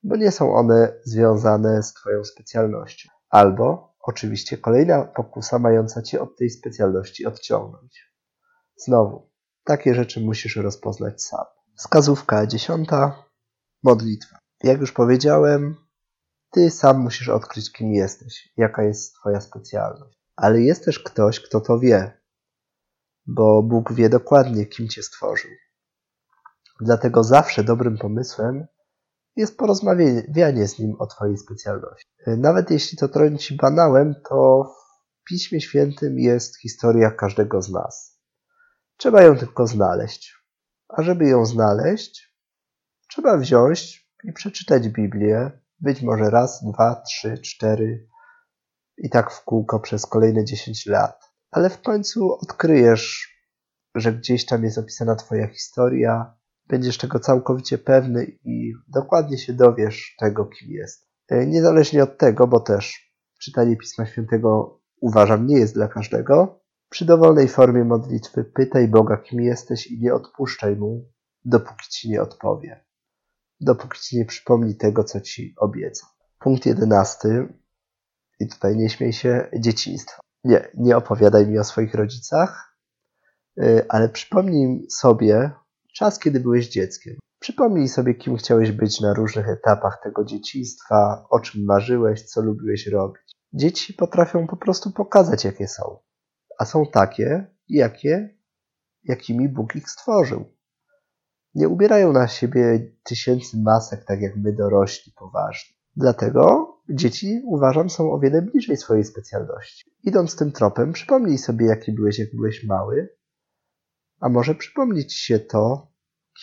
bo 0.04 0.16
nie 0.16 0.32
są 0.32 0.56
one 0.56 1.00
związane 1.04 1.84
z 1.84 1.94
Twoją 1.94 2.24
specjalnością. 2.24 3.10
Albo, 3.30 3.96
oczywiście, 4.00 4.58
kolejna 4.58 5.06
pokusa 5.06 5.60
mająca 5.60 6.02
Cię 6.02 6.22
od 6.22 6.38
tej 6.38 6.50
specjalności 6.50 7.26
odciągnąć. 7.26 8.14
Znowu, 8.76 9.32
takie 9.64 9.96
rzeczy 9.96 10.22
musisz 10.22 10.56
rozpoznać 10.56 11.24
sam. 11.24 11.46
Wskazówka 11.78 12.48
dziesiąta. 12.48 13.24
Modlitwa. 13.84 14.43
Jak 14.64 14.80
już 14.80 14.92
powiedziałem, 14.92 15.76
Ty 16.52 16.72
sam 16.72 17.00
musisz 17.00 17.30
odkryć, 17.30 17.72
kim 17.72 17.94
jesteś, 17.94 18.54
jaka 18.58 18.84
jest 18.84 19.16
Twoja 19.16 19.42
specjalność. 19.42 20.20
Ale 20.36 20.62
jest 20.62 20.86
też 20.86 21.00
ktoś, 21.00 21.40
kto 21.40 21.62
to 21.62 21.80
wie, 21.80 22.22
bo 23.26 23.64
Bóg 23.64 23.94
wie 23.94 24.10
dokładnie, 24.10 24.66
kim 24.66 24.90
Cię 24.90 25.04
stworzył. 25.04 25.52
Dlatego 26.82 27.24
zawsze 27.24 27.64
dobrym 27.64 27.98
pomysłem 27.98 28.68
jest 29.36 29.58
porozmawianie 29.58 30.68
z 30.68 30.80
Nim 30.80 30.96
o 31.00 31.08
Twojej 31.08 31.38
specjalności. 31.38 32.08
Nawet 32.28 32.72
jeśli 32.72 32.98
to 32.98 33.08
troni 33.08 33.38
Ci 33.38 33.56
banałem, 33.56 34.16
to 34.30 34.64
w 34.64 35.24
Piśmie 35.24 35.62
Świętym 35.62 36.20
jest 36.20 36.58
historia 36.58 37.12
każdego 37.12 37.62
z 37.62 37.70
nas. 37.70 38.20
Trzeba 38.98 39.22
ją 39.22 39.38
tylko 39.38 39.68
znaleźć. 39.68 40.36
A 40.90 41.02
żeby 41.02 41.26
ją 41.26 41.46
znaleźć, 41.46 42.36
trzeba 43.08 43.38
wziąć 43.38 44.03
i 44.24 44.34
przeczytać 44.34 44.90
Biblię, 44.90 45.52
być 45.80 46.02
może 46.02 46.30
raz, 46.30 46.64
dwa, 46.64 47.02
trzy, 47.08 47.38
cztery 47.38 48.08
i 48.98 49.10
tak 49.10 49.32
w 49.32 49.44
kółko 49.44 49.80
przez 49.80 50.06
kolejne 50.06 50.46
dziesięć 50.46 50.86
lat 50.86 51.34
ale 51.54 51.70
w 51.70 51.82
końcu 51.82 52.34
odkryjesz, 52.34 53.38
że 53.96 54.14
gdzieś 54.14 54.46
tam 54.46 54.64
jest 54.64 54.78
opisana 54.78 55.16
Twoja 55.16 55.48
historia, 55.48 56.36
będziesz 56.68 56.98
tego 56.98 57.20
całkowicie 57.20 57.78
pewny 57.78 58.26
i 58.46 58.74
dokładnie 58.88 59.38
się 59.38 59.54
dowiesz 59.54 60.16
tego, 60.20 60.46
kim 60.46 60.72
jest. 60.72 61.08
E, 61.30 61.46
niezależnie 61.46 62.04
od 62.04 62.18
tego, 62.18 62.48
bo 62.48 62.60
też 62.60 63.14
czytanie 63.42 63.78
Pisma 63.78 64.06
Świętego 64.06 64.82
uważam 65.02 65.48
nie 65.48 65.60
jest 65.60 65.74
dla 65.74 65.88
każdego, 65.88 66.60
przy 66.90 67.06
dowolnej 67.06 67.48
formie 67.48 67.86
modlitwy 67.86 68.44
pytaj 68.44 68.88
Boga, 68.88 69.18
kim 69.18 69.42
jesteś 69.42 69.88
i 69.88 70.00
nie 70.00 70.14
odpuszczaj 70.14 70.76
Mu, 70.76 71.12
dopóki 71.46 71.90
Ci 71.90 72.10
nie 72.10 72.22
odpowie. 72.22 72.86
Dopóki 73.64 74.00
Ci 74.02 74.18
nie 74.18 74.26
przypomni 74.26 74.76
tego, 74.76 75.04
co 75.04 75.22
Ci 75.22 75.54
obiecał. 75.58 76.10
Punkt 76.40 76.66
jedenasty. 76.66 77.54
I 78.40 78.48
tutaj 78.48 78.76
nie 78.78 78.90
śmiej 78.90 79.14
się, 79.14 79.50
dzieciństwo. 79.60 80.22
Nie, 80.44 80.68
nie 80.78 80.98
opowiadaj 80.98 81.48
mi 81.48 81.60
o 81.60 81.64
swoich 81.64 81.94
rodzicach, 81.94 82.78
y, 83.62 83.86
ale 83.90 84.10
przypomnij 84.10 84.86
sobie 84.90 85.52
czas, 85.94 86.20
kiedy 86.20 86.40
byłeś 86.40 86.70
dzieckiem. 86.70 87.16
Przypomnij 87.40 87.88
sobie, 87.88 88.14
kim 88.16 88.38
chciałeś 88.38 88.72
być 88.72 89.02
na 89.02 89.14
różnych 89.14 89.50
etapach 89.50 90.00
tego 90.04 90.26
dzieciństwa, 90.26 91.26
o 91.30 91.40
czym 91.40 91.66
marzyłeś, 91.66 92.24
co 92.24 92.42
lubiłeś 92.42 92.88
robić. 92.88 93.22
Dzieci 93.54 93.94
potrafią 93.94 94.48
po 94.48 94.58
prostu 94.58 94.92
pokazać, 94.92 95.46
jakie 95.46 95.68
są, 95.68 96.00
a 96.60 96.66
są 96.66 96.86
takie, 96.86 97.48
jakie, 97.70 98.38
jakimi 99.04 99.50
Bóg 99.50 99.76
ich 99.76 99.90
stworzył. 99.90 100.46
Nie 101.56 101.70
ubierają 101.70 102.14
na 102.14 102.28
siebie 102.28 102.92
tysięcy 103.04 103.58
masek, 103.58 104.06
tak 104.06 104.22
jak 104.22 104.36
my 104.36 104.54
dorośli 104.54 105.12
poważni. 105.12 105.76
Dlatego 105.96 106.74
dzieci, 106.90 107.42
uważam, 107.46 107.90
są 107.90 108.12
o 108.12 108.20
wiele 108.20 108.42
bliżej 108.42 108.78
swojej 108.78 109.04
specjalności. 109.04 109.92
Idąc 110.04 110.36
tym 110.36 110.52
tropem, 110.52 110.94
przypomnij 110.94 111.38
sobie, 111.38 111.66
jaki 111.66 111.92
byłeś, 111.92 112.20
jak 112.20 112.36
byłeś 112.36 112.64
mały, 112.64 113.10
a 114.20 114.30
może 114.30 114.56
przypomnieć 114.56 115.14
się 115.14 115.40
to, 115.40 115.92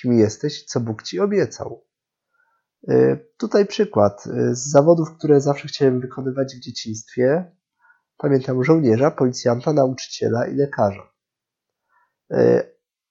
kim 0.00 0.12
jesteś, 0.12 0.64
co 0.64 0.80
Bóg 0.80 1.02
ci 1.02 1.20
obiecał. 1.20 1.84
Y, 2.90 3.26
tutaj 3.38 3.66
przykład 3.66 4.26
y, 4.26 4.54
z 4.54 4.70
zawodów, 4.70 5.08
które 5.18 5.40
zawsze 5.40 5.68
chciałem 5.68 6.00
wykonywać 6.00 6.54
w 6.54 6.60
dzieciństwie. 6.60 7.56
Pamiętam 8.16 8.64
żołnierza, 8.64 9.10
policjanta, 9.10 9.72
nauczyciela 9.72 10.46
i 10.46 10.54
lekarza. 10.54 11.10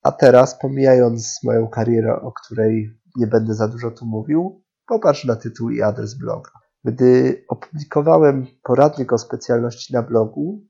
A 0.02 0.12
teraz, 0.12 0.58
pomijając 0.58 1.40
moją 1.44 1.68
karierę, 1.68 2.20
o 2.22 2.32
której 2.32 3.00
nie 3.16 3.26
będę 3.26 3.54
za 3.54 3.68
dużo 3.68 3.90
tu 3.90 4.06
mówił, 4.06 4.64
popatrz 4.86 5.24
na 5.24 5.36
tytuł 5.36 5.70
i 5.70 5.82
adres 5.82 6.18
bloga. 6.18 6.50
Gdy 6.84 7.44
opublikowałem 7.48 8.46
poradnik 8.62 9.12
o 9.12 9.18
specjalności 9.18 9.92
na 9.92 10.02
blogu, 10.02 10.66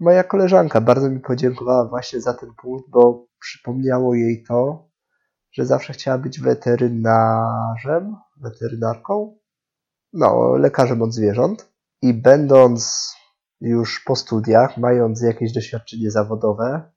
moja 0.00 0.24
koleżanka 0.24 0.80
bardzo 0.80 1.10
mi 1.10 1.20
podziękowała 1.20 1.88
właśnie 1.88 2.20
za 2.20 2.34
ten 2.34 2.54
punkt, 2.62 2.90
bo 2.90 3.26
przypomniało 3.40 4.14
jej 4.14 4.44
to, 4.48 4.88
że 5.52 5.66
zawsze 5.66 5.92
chciała 5.92 6.18
być 6.18 6.40
weterynarzem, 6.40 8.16
weterynarką, 8.36 9.38
no, 10.12 10.56
lekarzem 10.56 11.02
od 11.02 11.14
zwierząt. 11.14 11.72
I 12.02 12.14
będąc 12.14 13.12
już 13.60 14.04
po 14.06 14.16
studiach, 14.16 14.76
mając 14.76 15.22
jakieś 15.22 15.52
doświadczenie 15.52 16.10
zawodowe, 16.10 16.90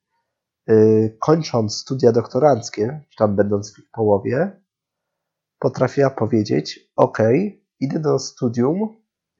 kończąc 1.18 1.76
studia 1.76 2.12
doktoranckie, 2.12 3.00
czy 3.10 3.16
tam 3.16 3.36
będąc 3.36 3.74
w 3.74 3.78
ich 3.78 3.90
połowie, 3.90 4.60
potrafiła 5.58 6.10
powiedzieć: 6.10 6.92
OK, 6.96 7.18
idę 7.80 8.00
do 8.00 8.18
studium, 8.18 8.78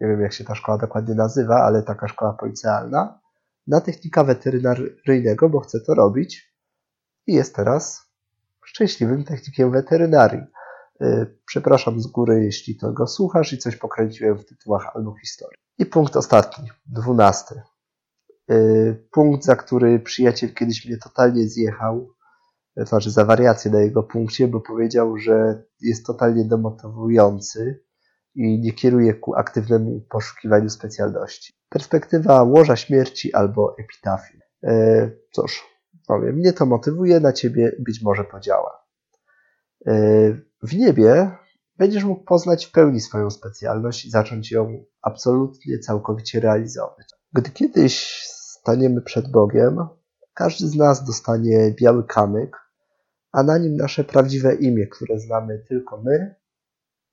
nie 0.00 0.08
wiem 0.08 0.20
jak 0.20 0.32
się 0.32 0.44
ta 0.44 0.54
szkoła 0.54 0.78
dokładnie 0.78 1.14
nazywa, 1.14 1.56
ale 1.56 1.82
taka 1.82 2.08
szkoła 2.08 2.32
policealna, 2.32 3.20
na 3.66 3.80
technika 3.80 4.24
weterynaryjnego, 4.24 5.48
bo 5.48 5.60
chcę 5.60 5.80
to 5.80 5.94
robić 5.94 6.54
i 7.26 7.34
jest 7.34 7.56
teraz 7.56 8.10
szczęśliwym 8.64 9.24
technikiem 9.24 9.70
weterynarii. 9.70 10.42
Y, 11.02 11.38
przepraszam 11.46 12.00
z 12.00 12.06
góry, 12.06 12.44
jeśli 12.44 12.76
to 12.76 12.92
go 12.92 13.06
słuchasz 13.06 13.52
i 13.52 13.58
coś 13.58 13.76
pokręciłem 13.76 14.38
w 14.38 14.44
tytułach 14.44 14.90
albo 14.94 15.14
historii. 15.20 15.58
I 15.78 15.86
punkt 15.86 16.16
ostatni, 16.16 16.68
dwunasty. 16.86 17.62
Y, 18.50 19.06
punkt, 19.10 19.44
za 19.44 19.56
który 19.56 20.00
przyjaciel 20.00 20.54
kiedyś 20.54 20.86
mnie 20.86 20.98
totalnie 20.98 21.48
zjechał, 21.48 22.14
to 22.76 22.86
znaczy 22.86 23.10
za 23.10 23.24
wariację 23.24 23.70
na 23.70 23.80
jego 23.80 24.02
punkcie, 24.02 24.48
bo 24.48 24.60
powiedział, 24.60 25.18
że 25.18 25.62
jest 25.80 26.06
totalnie 26.06 26.44
demotywujący 26.44 27.84
i 28.34 28.60
nie 28.60 28.72
kieruje 28.72 29.14
ku 29.14 29.34
aktywnemu 29.34 30.00
poszukiwaniu 30.10 30.70
specjalności. 30.70 31.52
Perspektywa 31.68 32.42
łoża 32.42 32.76
śmierci 32.76 33.34
albo 33.34 33.76
epitafium. 33.78 34.40
E, 34.62 35.10
cóż, 35.32 35.66
powiem, 36.06 36.34
mnie 36.34 36.52
to 36.52 36.66
motywuje, 36.66 37.20
na 37.20 37.32
ciebie 37.32 37.72
być 37.78 38.02
może 38.02 38.24
podziała. 38.24 38.84
E, 39.86 39.92
w 40.62 40.76
niebie 40.76 41.30
będziesz 41.76 42.04
mógł 42.04 42.24
poznać 42.24 42.66
w 42.66 42.72
pełni 42.72 43.00
swoją 43.00 43.30
specjalność 43.30 44.04
i 44.04 44.10
zacząć 44.10 44.52
ją 44.52 44.84
absolutnie, 45.02 45.78
całkowicie 45.78 46.40
realizować. 46.40 47.06
Gdy 47.34 47.50
kiedyś 47.50 48.22
staniemy 48.26 49.02
przed 49.02 49.30
Bogiem, 49.30 49.88
każdy 50.34 50.68
z 50.68 50.76
nas 50.76 51.04
dostanie 51.04 51.74
biały 51.80 52.04
kamyk, 52.06 52.56
a 53.32 53.42
na 53.42 53.58
nim 53.58 53.76
nasze 53.76 54.04
prawdziwe 54.04 54.54
imię, 54.54 54.86
które 54.86 55.18
znamy 55.18 55.64
tylko 55.68 56.02
my 56.02 56.34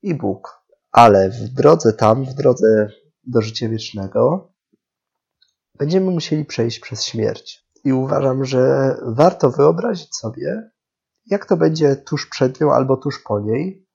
i 0.02 0.14
Bóg. 0.14 0.66
Ale 0.92 1.30
w 1.30 1.48
drodze 1.48 1.92
tam, 1.92 2.24
w 2.24 2.34
drodze 2.34 2.88
do 3.24 3.40
życia 3.40 3.68
wiecznego, 3.68 4.52
będziemy 5.78 6.10
musieli 6.10 6.44
przejść 6.44 6.80
przez 6.80 7.04
śmierć. 7.04 7.68
I 7.84 7.92
uważam, 7.92 8.44
że 8.44 8.94
warto 9.06 9.50
wyobrazić 9.50 10.16
sobie, 10.16 10.70
jak 11.26 11.46
to 11.46 11.56
będzie 11.56 11.96
tuż 11.96 12.26
przed 12.26 12.60
nią 12.60 12.72
albo 12.72 12.96
tuż 12.96 13.22
po 13.22 13.40
niej, 13.40 13.88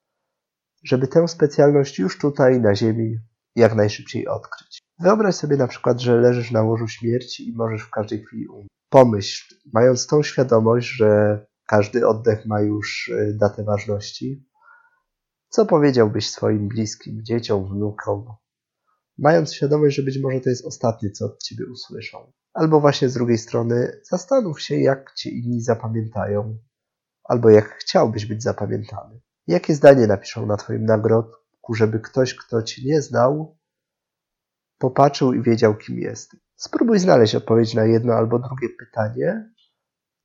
żeby 0.84 1.08
tę 1.08 1.28
specjalność 1.28 2.00
już 2.00 2.20
tutaj 2.20 2.62
na 2.62 2.76
Ziemi 2.76 3.18
jak 3.56 3.76
najszybciej 3.76 4.28
odkryć. 4.28 4.87
Wyobraź 5.00 5.36
sobie 5.36 5.58
na 5.58 5.68
przykład, 5.68 6.00
że 6.00 6.22
leżysz 6.22 6.52
na 6.52 6.64
łożu 6.64 6.88
śmierci 6.88 7.50
i 7.50 7.56
możesz 7.56 7.82
w 7.82 7.90
każdej 7.90 8.24
chwili 8.24 8.48
umrzeć. 8.48 8.68
Pomyśl, 8.90 9.56
mając 9.74 10.08
tą 10.08 10.24
świadomość, 10.24 10.88
że 10.88 11.40
każdy 11.68 12.08
oddech 12.08 12.46
ma 12.46 12.62
już 12.62 13.08
y, 13.08 13.38
datę 13.40 13.64
ważności, 13.64 14.48
co 15.50 15.66
powiedziałbyś 15.66 16.30
swoim 16.30 16.68
bliskim, 16.68 17.24
dzieciom, 17.24 17.66
wnukom, 17.66 18.26
mając 19.18 19.54
świadomość, 19.54 19.96
że 19.96 20.04
być 20.04 20.20
może 20.22 20.42
to 20.42 20.50
jest 20.50 20.66
ostatnie, 20.66 21.12
co 21.12 21.26
od 21.26 21.44
ciebie 21.44 21.66
usłyszą. 21.72 22.32
Albo 22.54 22.80
właśnie 22.80 23.10
z 23.10 23.14
drugiej 23.14 23.38
strony, 23.38 24.02
zastanów 24.12 24.62
się, 24.62 24.76
jak 24.76 25.14
cię 25.14 25.30
inni 25.30 25.62
zapamiętają, 25.62 26.58
albo 27.24 27.50
jak 27.50 27.70
chciałbyś 27.70 28.26
być 28.26 28.44
zapamiętany. 28.44 29.22
Jakie 29.48 29.76
zdanie 29.76 30.08
napiszą 30.08 30.46
na 30.46 30.58
twoim 30.58 30.86
nagrobku, 30.86 31.74
żeby 31.74 32.00
ktoś, 32.00 32.36
kto 32.36 32.64
cię 32.64 32.82
nie 32.86 33.02
znał, 33.02 33.57
popatrzył 34.78 35.34
i 35.34 35.42
wiedział, 35.42 35.76
kim 35.76 36.00
jest. 36.00 36.36
Spróbuj 36.56 37.00
znaleźć 37.00 37.36
odpowiedź 37.36 37.74
na 37.74 37.86
jedno 37.86 38.14
albo 38.14 38.40
drugie 38.40 38.70
pytanie 38.80 39.54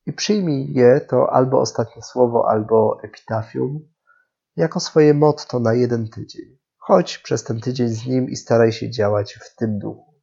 i 0.05 0.13
przyjmij 0.13 0.73
je, 0.73 1.01
to 1.01 1.33
albo 1.33 1.59
ostatnie 1.59 2.01
słowo, 2.01 2.49
albo 2.49 2.97
epitafium, 3.03 3.79
jako 4.55 4.79
swoje 4.79 5.13
motto 5.13 5.59
na 5.59 5.73
jeden 5.73 6.09
tydzień. 6.09 6.57
Chodź 6.77 7.17
przez 7.17 7.43
ten 7.43 7.59
tydzień 7.59 7.87
z 7.87 8.05
nim 8.05 8.29
i 8.29 8.35
staraj 8.35 8.71
się 8.71 8.89
działać 8.89 9.33
w 9.33 9.55
tym 9.55 9.79
duchu. 9.79 10.13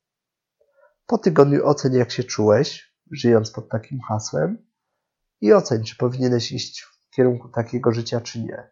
Po 1.06 1.18
tygodniu 1.18 1.66
oceń, 1.66 1.94
jak 1.94 2.10
się 2.10 2.24
czułeś, 2.24 2.94
żyjąc 3.10 3.50
pod 3.50 3.68
takim 3.68 4.00
hasłem, 4.08 4.70
i 5.40 5.52
oceń, 5.52 5.84
czy 5.84 5.96
powinieneś 5.96 6.52
iść 6.52 6.82
w 6.82 7.10
kierunku 7.10 7.48
takiego 7.48 7.92
życia, 7.92 8.20
czy 8.20 8.40
nie. 8.40 8.70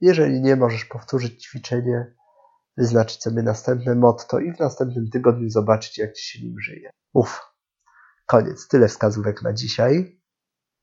Jeżeli 0.00 0.40
nie, 0.40 0.56
możesz 0.56 0.84
powtórzyć 0.84 1.44
ćwiczenie, 1.44 2.14
wyznaczyć 2.76 3.22
sobie 3.22 3.42
następne 3.42 3.94
motto 3.94 4.40
i 4.40 4.52
w 4.52 4.58
następnym 4.58 5.10
tygodniu 5.10 5.50
zobaczyć, 5.50 5.98
jak 5.98 6.12
ci 6.12 6.24
się 6.24 6.46
nim 6.46 6.60
żyje. 6.60 6.90
Uff, 7.12 7.40
koniec. 8.26 8.68
Tyle 8.68 8.88
wskazówek 8.88 9.42
na 9.42 9.52
dzisiaj. 9.52 10.20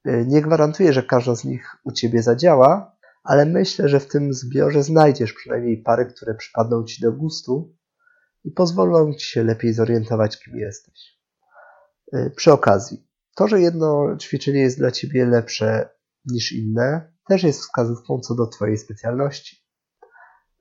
Nie 0.05 0.41
gwarantuję, 0.41 0.93
że 0.93 1.03
każda 1.03 1.35
z 1.35 1.43
nich 1.43 1.75
u 1.83 1.91
ciebie 1.91 2.23
zadziała, 2.23 2.97
ale 3.23 3.45
myślę, 3.45 3.89
że 3.89 3.99
w 3.99 4.07
tym 4.07 4.33
zbiorze 4.33 4.83
znajdziesz 4.83 5.33
przynajmniej 5.33 5.77
pary, 5.77 6.05
które 6.05 6.35
przypadną 6.35 6.83
ci 6.83 7.01
do 7.01 7.11
gustu 7.11 7.75
i 8.43 8.51
pozwolą 8.51 9.13
ci 9.13 9.25
się 9.25 9.43
lepiej 9.43 9.73
zorientować, 9.73 10.43
kim 10.43 10.55
jesteś. 10.55 11.19
Y, 12.15 12.31
przy 12.35 12.51
okazji, 12.51 13.07
to, 13.35 13.47
że 13.47 13.61
jedno 13.61 14.17
ćwiczenie 14.17 14.59
jest 14.59 14.77
dla 14.77 14.91
ciebie 14.91 15.25
lepsze 15.25 15.89
niż 16.25 16.51
inne, 16.51 17.13
też 17.27 17.43
jest 17.43 17.59
wskazówką 17.59 18.19
co 18.19 18.35
do 18.35 18.47
twojej 18.47 18.77
specjalności. 18.77 19.60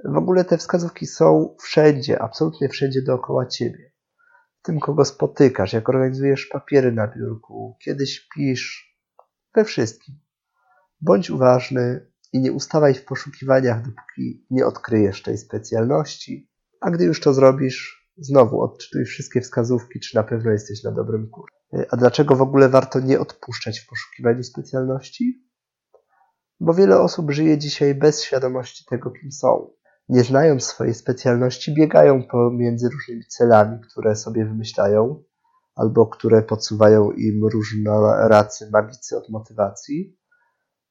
W 0.04 0.16
ogóle 0.16 0.44
te 0.44 0.58
wskazówki 0.58 1.06
są 1.06 1.56
wszędzie, 1.62 2.22
absolutnie 2.22 2.68
wszędzie 2.68 3.02
dookoła 3.02 3.46
ciebie. 3.46 3.92
W 4.58 4.62
tym, 4.62 4.80
kogo 4.80 5.04
spotykasz, 5.04 5.72
jak 5.72 5.88
organizujesz 5.88 6.46
papiery 6.46 6.92
na 6.92 7.08
biurku, 7.08 7.76
kiedy 7.84 8.06
śpisz, 8.06 8.96
we 9.54 9.64
wszystkim. 9.64 10.14
Bądź 11.00 11.30
uważny, 11.30 12.10
i 12.32 12.40
nie 12.40 12.52
ustawaj 12.52 12.94
w 12.94 13.04
poszukiwaniach, 13.04 13.82
dopóki 13.82 14.46
nie 14.50 14.66
odkryjesz 14.66 15.22
tej 15.22 15.38
specjalności, 15.38 16.50
a 16.80 16.90
gdy 16.90 17.04
już 17.04 17.20
to 17.20 17.34
zrobisz, 17.34 18.10
znowu 18.16 18.62
odczytuj 18.62 19.04
wszystkie 19.04 19.40
wskazówki, 19.40 20.00
czy 20.00 20.16
na 20.16 20.22
pewno 20.22 20.50
jesteś 20.50 20.82
na 20.82 20.92
dobrym 20.92 21.30
kursie. 21.30 21.56
A 21.90 21.96
dlaczego 21.96 22.36
w 22.36 22.42
ogóle 22.42 22.68
warto 22.68 23.00
nie 23.00 23.20
odpuszczać 23.20 23.80
w 23.80 23.86
poszukiwaniu 23.88 24.42
specjalności? 24.42 25.44
Bo 26.60 26.74
wiele 26.74 27.00
osób 27.00 27.30
żyje 27.30 27.58
dzisiaj 27.58 27.94
bez 27.94 28.22
świadomości 28.22 28.84
tego, 28.84 29.10
kim 29.10 29.32
są. 29.32 29.70
Nie 30.10 30.24
znając 30.24 30.64
swojej 30.64 30.94
specjalności, 30.94 31.74
biegają 31.74 32.22
pomiędzy 32.22 32.88
różnymi 32.88 33.24
celami, 33.24 33.80
które 33.80 34.16
sobie 34.16 34.44
wymyślają, 34.44 35.22
albo 35.74 36.06
które 36.06 36.42
podsuwają 36.42 37.10
im 37.10 37.44
różnoracy 37.44 38.70
magicy 38.72 39.16
od 39.16 39.28
motywacji, 39.28 40.18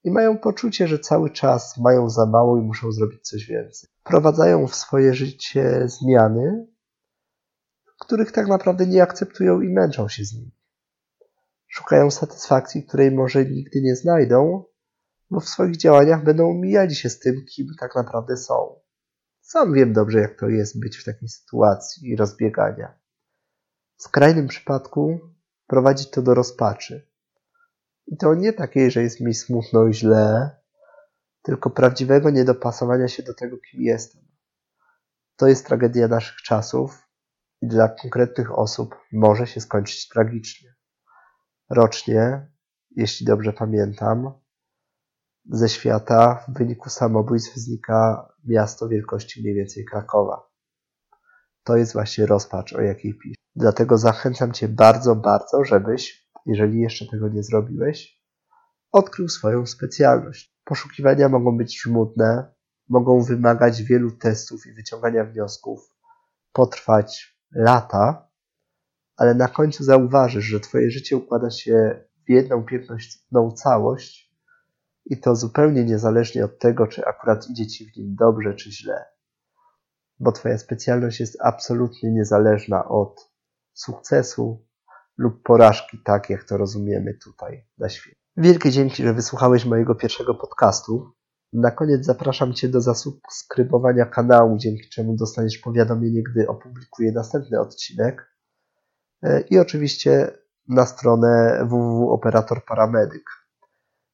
i 0.03 0.12
mają 0.12 0.38
poczucie, 0.38 0.88
że 0.88 0.99
cały 0.99 1.29
czas 1.29 1.77
mają 1.77 2.10
za 2.10 2.25
mało 2.25 2.58
i 2.58 2.62
muszą 2.62 2.91
zrobić 2.91 3.21
coś 3.21 3.45
więcej. 3.45 3.89
Wprowadzają 3.99 4.67
w 4.67 4.75
swoje 4.75 5.13
życie 5.13 5.84
zmiany, 5.86 6.67
których 7.99 8.32
tak 8.32 8.47
naprawdę 8.47 8.88
nie 8.88 9.03
akceptują 9.03 9.62
i 9.62 9.69
męczą 9.69 10.08
się 10.08 10.25
z 10.25 10.34
nimi. 10.34 10.51
Szukają 11.67 12.12
satysfakcji, 12.12 12.84
której 12.84 13.12
może 13.12 13.45
nigdy 13.45 13.82
nie 13.82 13.95
znajdą, 13.95 14.63
bo 15.29 15.39
w 15.39 15.49
swoich 15.49 15.77
działaniach 15.77 16.23
będą 16.23 16.53
mijali 16.53 16.95
się 16.95 17.10
z 17.10 17.19
tym, 17.19 17.45
kim 17.55 17.67
tak 17.79 17.95
naprawdę 17.95 18.38
są. 18.38 18.78
Sam 19.51 19.73
wiem 19.73 19.93
dobrze, 19.93 20.19
jak 20.19 20.39
to 20.39 20.49
jest 20.49 20.79
być 20.79 20.97
w 20.97 21.03
takiej 21.03 21.29
sytuacji 21.29 22.15
rozbiegania. 22.15 22.99
W 23.97 24.03
skrajnym 24.03 24.47
przypadku 24.47 25.19
prowadzi 25.67 26.05
to 26.05 26.21
do 26.21 26.33
rozpaczy 26.33 27.12
i 28.07 28.17
to 28.17 28.35
nie 28.35 28.53
takiej, 28.53 28.91
że 28.91 29.01
jest 29.01 29.21
mi 29.21 29.33
smutno 29.33 29.88
i 29.88 29.93
źle, 29.93 30.51
tylko 31.41 31.69
prawdziwego 31.69 32.29
niedopasowania 32.29 33.07
się 33.07 33.23
do 33.23 33.33
tego, 33.33 33.57
kim 33.57 33.81
jestem. 33.81 34.21
To 35.35 35.47
jest 35.47 35.65
tragedia 35.65 36.07
naszych 36.07 36.41
czasów 36.41 37.07
i 37.62 37.67
dla 37.67 37.89
konkretnych 37.89 38.59
osób 38.59 38.95
może 39.12 39.47
się 39.47 39.62
skończyć 39.62 40.07
tragicznie. 40.07 40.75
Rocznie, 41.69 42.51
jeśli 42.91 43.25
dobrze 43.25 43.53
pamiętam, 43.53 44.38
ze 45.51 45.69
świata 45.69 46.45
w 46.47 46.57
wyniku 46.57 46.89
samobójstw 46.89 47.55
znika 47.55 48.29
miasto 48.45 48.88
wielkości 48.88 49.41
mniej 49.41 49.53
więcej 49.55 49.85
Krakowa. 49.85 50.49
To 51.63 51.77
jest 51.77 51.93
właśnie 51.93 52.25
rozpacz, 52.25 52.73
o 52.73 52.81
jakiej 52.81 53.13
piszę. 53.13 53.35
Dlatego 53.55 53.97
zachęcam 53.97 54.51
Cię 54.51 54.67
bardzo, 54.67 55.15
bardzo, 55.15 55.63
żebyś 55.63 56.29
jeżeli 56.45 56.79
jeszcze 56.79 57.05
tego 57.07 57.29
nie 57.29 57.43
zrobiłeś, 57.43 58.21
odkrył 58.91 59.29
swoją 59.29 59.65
specjalność. 59.65 60.55
Poszukiwania 60.63 61.29
mogą 61.29 61.57
być 61.57 61.81
żmudne, 61.81 62.53
mogą 62.89 63.23
wymagać 63.23 63.83
wielu 63.83 64.12
testów 64.12 64.65
i 64.65 64.73
wyciągania 64.73 65.25
wniosków, 65.25 65.79
potrwać 66.53 67.39
lata, 67.51 68.29
ale 69.17 69.33
na 69.33 69.47
końcu 69.47 69.83
zauważysz, 69.83 70.45
że 70.45 70.59
Twoje 70.59 70.91
życie 70.91 71.17
układa 71.17 71.49
się 71.49 72.05
w 72.27 72.29
jedną 72.29 72.63
piękną 72.63 73.51
całość 73.51 74.28
i 75.10 75.17
to 75.17 75.36
zupełnie 75.36 75.84
niezależnie 75.84 76.45
od 76.45 76.60
tego, 76.60 76.88
czy 76.88 77.06
akurat 77.06 77.50
idzie 77.50 77.67
Ci 77.67 77.91
w 77.91 77.98
nim 77.98 78.15
dobrze 78.15 78.54
czy 78.54 78.72
źle. 78.72 79.06
Bo 80.19 80.32
Twoja 80.32 80.58
specjalność 80.58 81.19
jest 81.19 81.38
absolutnie 81.41 82.12
niezależna 82.12 82.89
od 82.89 83.32
sukcesu, 83.74 84.65
lub 85.17 85.43
porażki, 85.43 85.98
tak 86.06 86.30
jak 86.30 86.43
to 86.43 86.58
rozumiemy 86.58 87.13
tutaj 87.24 87.65
na 87.78 87.89
świecie. 87.89 88.15
Wielkie 88.38 88.72
dzięki, 88.72 89.04
że 89.04 89.13
wysłuchałeś 89.13 89.65
mojego 89.65 89.95
pierwszego 89.95 90.36
podcastu. 90.36 91.12
Na 91.54 91.72
koniec 91.72 92.06
zapraszam 92.06 92.54
Cię 92.54 92.67
do 92.67 92.82
zasubskrybowania 92.82 94.06
kanału, 94.06 94.58
dzięki 94.58 94.89
czemu 94.89 95.15
dostaniesz 95.15 95.58
powiadomienie, 95.58 96.24
gdy 96.24 96.48
opublikuję 96.48 97.12
następny 97.12 97.60
odcinek. 97.60 98.36
E, 99.24 99.41
I 99.41 99.60
oczywiście 99.60 100.32
na 100.67 100.86
stronę 100.86 101.60
www.operatorparamedyk, 101.69 103.24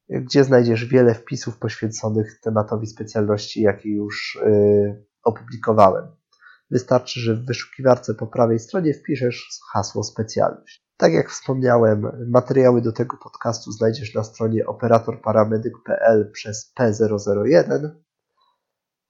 gdzie 0.09 0.43
znajdziesz 0.43 0.85
wiele 0.85 1.13
wpisów 1.13 1.57
poświęconych 1.57 2.39
tematowi 2.41 2.87
specjalności, 2.87 3.61
jakie 3.61 3.89
już 3.89 4.39
e, 4.45 5.03
opublikowałem. 5.23 6.07
Wystarczy, 6.71 7.19
że 7.19 7.35
w 7.35 7.45
wyszukiwarce 7.45 8.13
po 8.13 8.27
prawej 8.27 8.59
stronie 8.59 8.93
wpiszesz 8.93 9.49
hasło 9.73 10.03
specjalność. 10.03 10.85
Tak 10.97 11.13
jak 11.13 11.29
wspomniałem, 11.29 12.27
materiały 12.27 12.81
do 12.81 12.91
tego 12.91 13.17
podcastu 13.23 13.71
znajdziesz 13.71 14.15
na 14.15 14.23
stronie 14.23 14.65
operatorparamedyk.pl 14.65 16.31
przez 16.31 16.73
P001. 16.79 17.89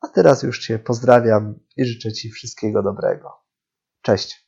A 0.01 0.08
teraz 0.08 0.43
już 0.43 0.60
Cię 0.60 0.79
pozdrawiam 0.79 1.60
i 1.77 1.86
życzę 1.86 2.13
Ci 2.13 2.31
wszystkiego 2.31 2.84
dobrego. 2.84 3.31
Cześć. 4.01 4.44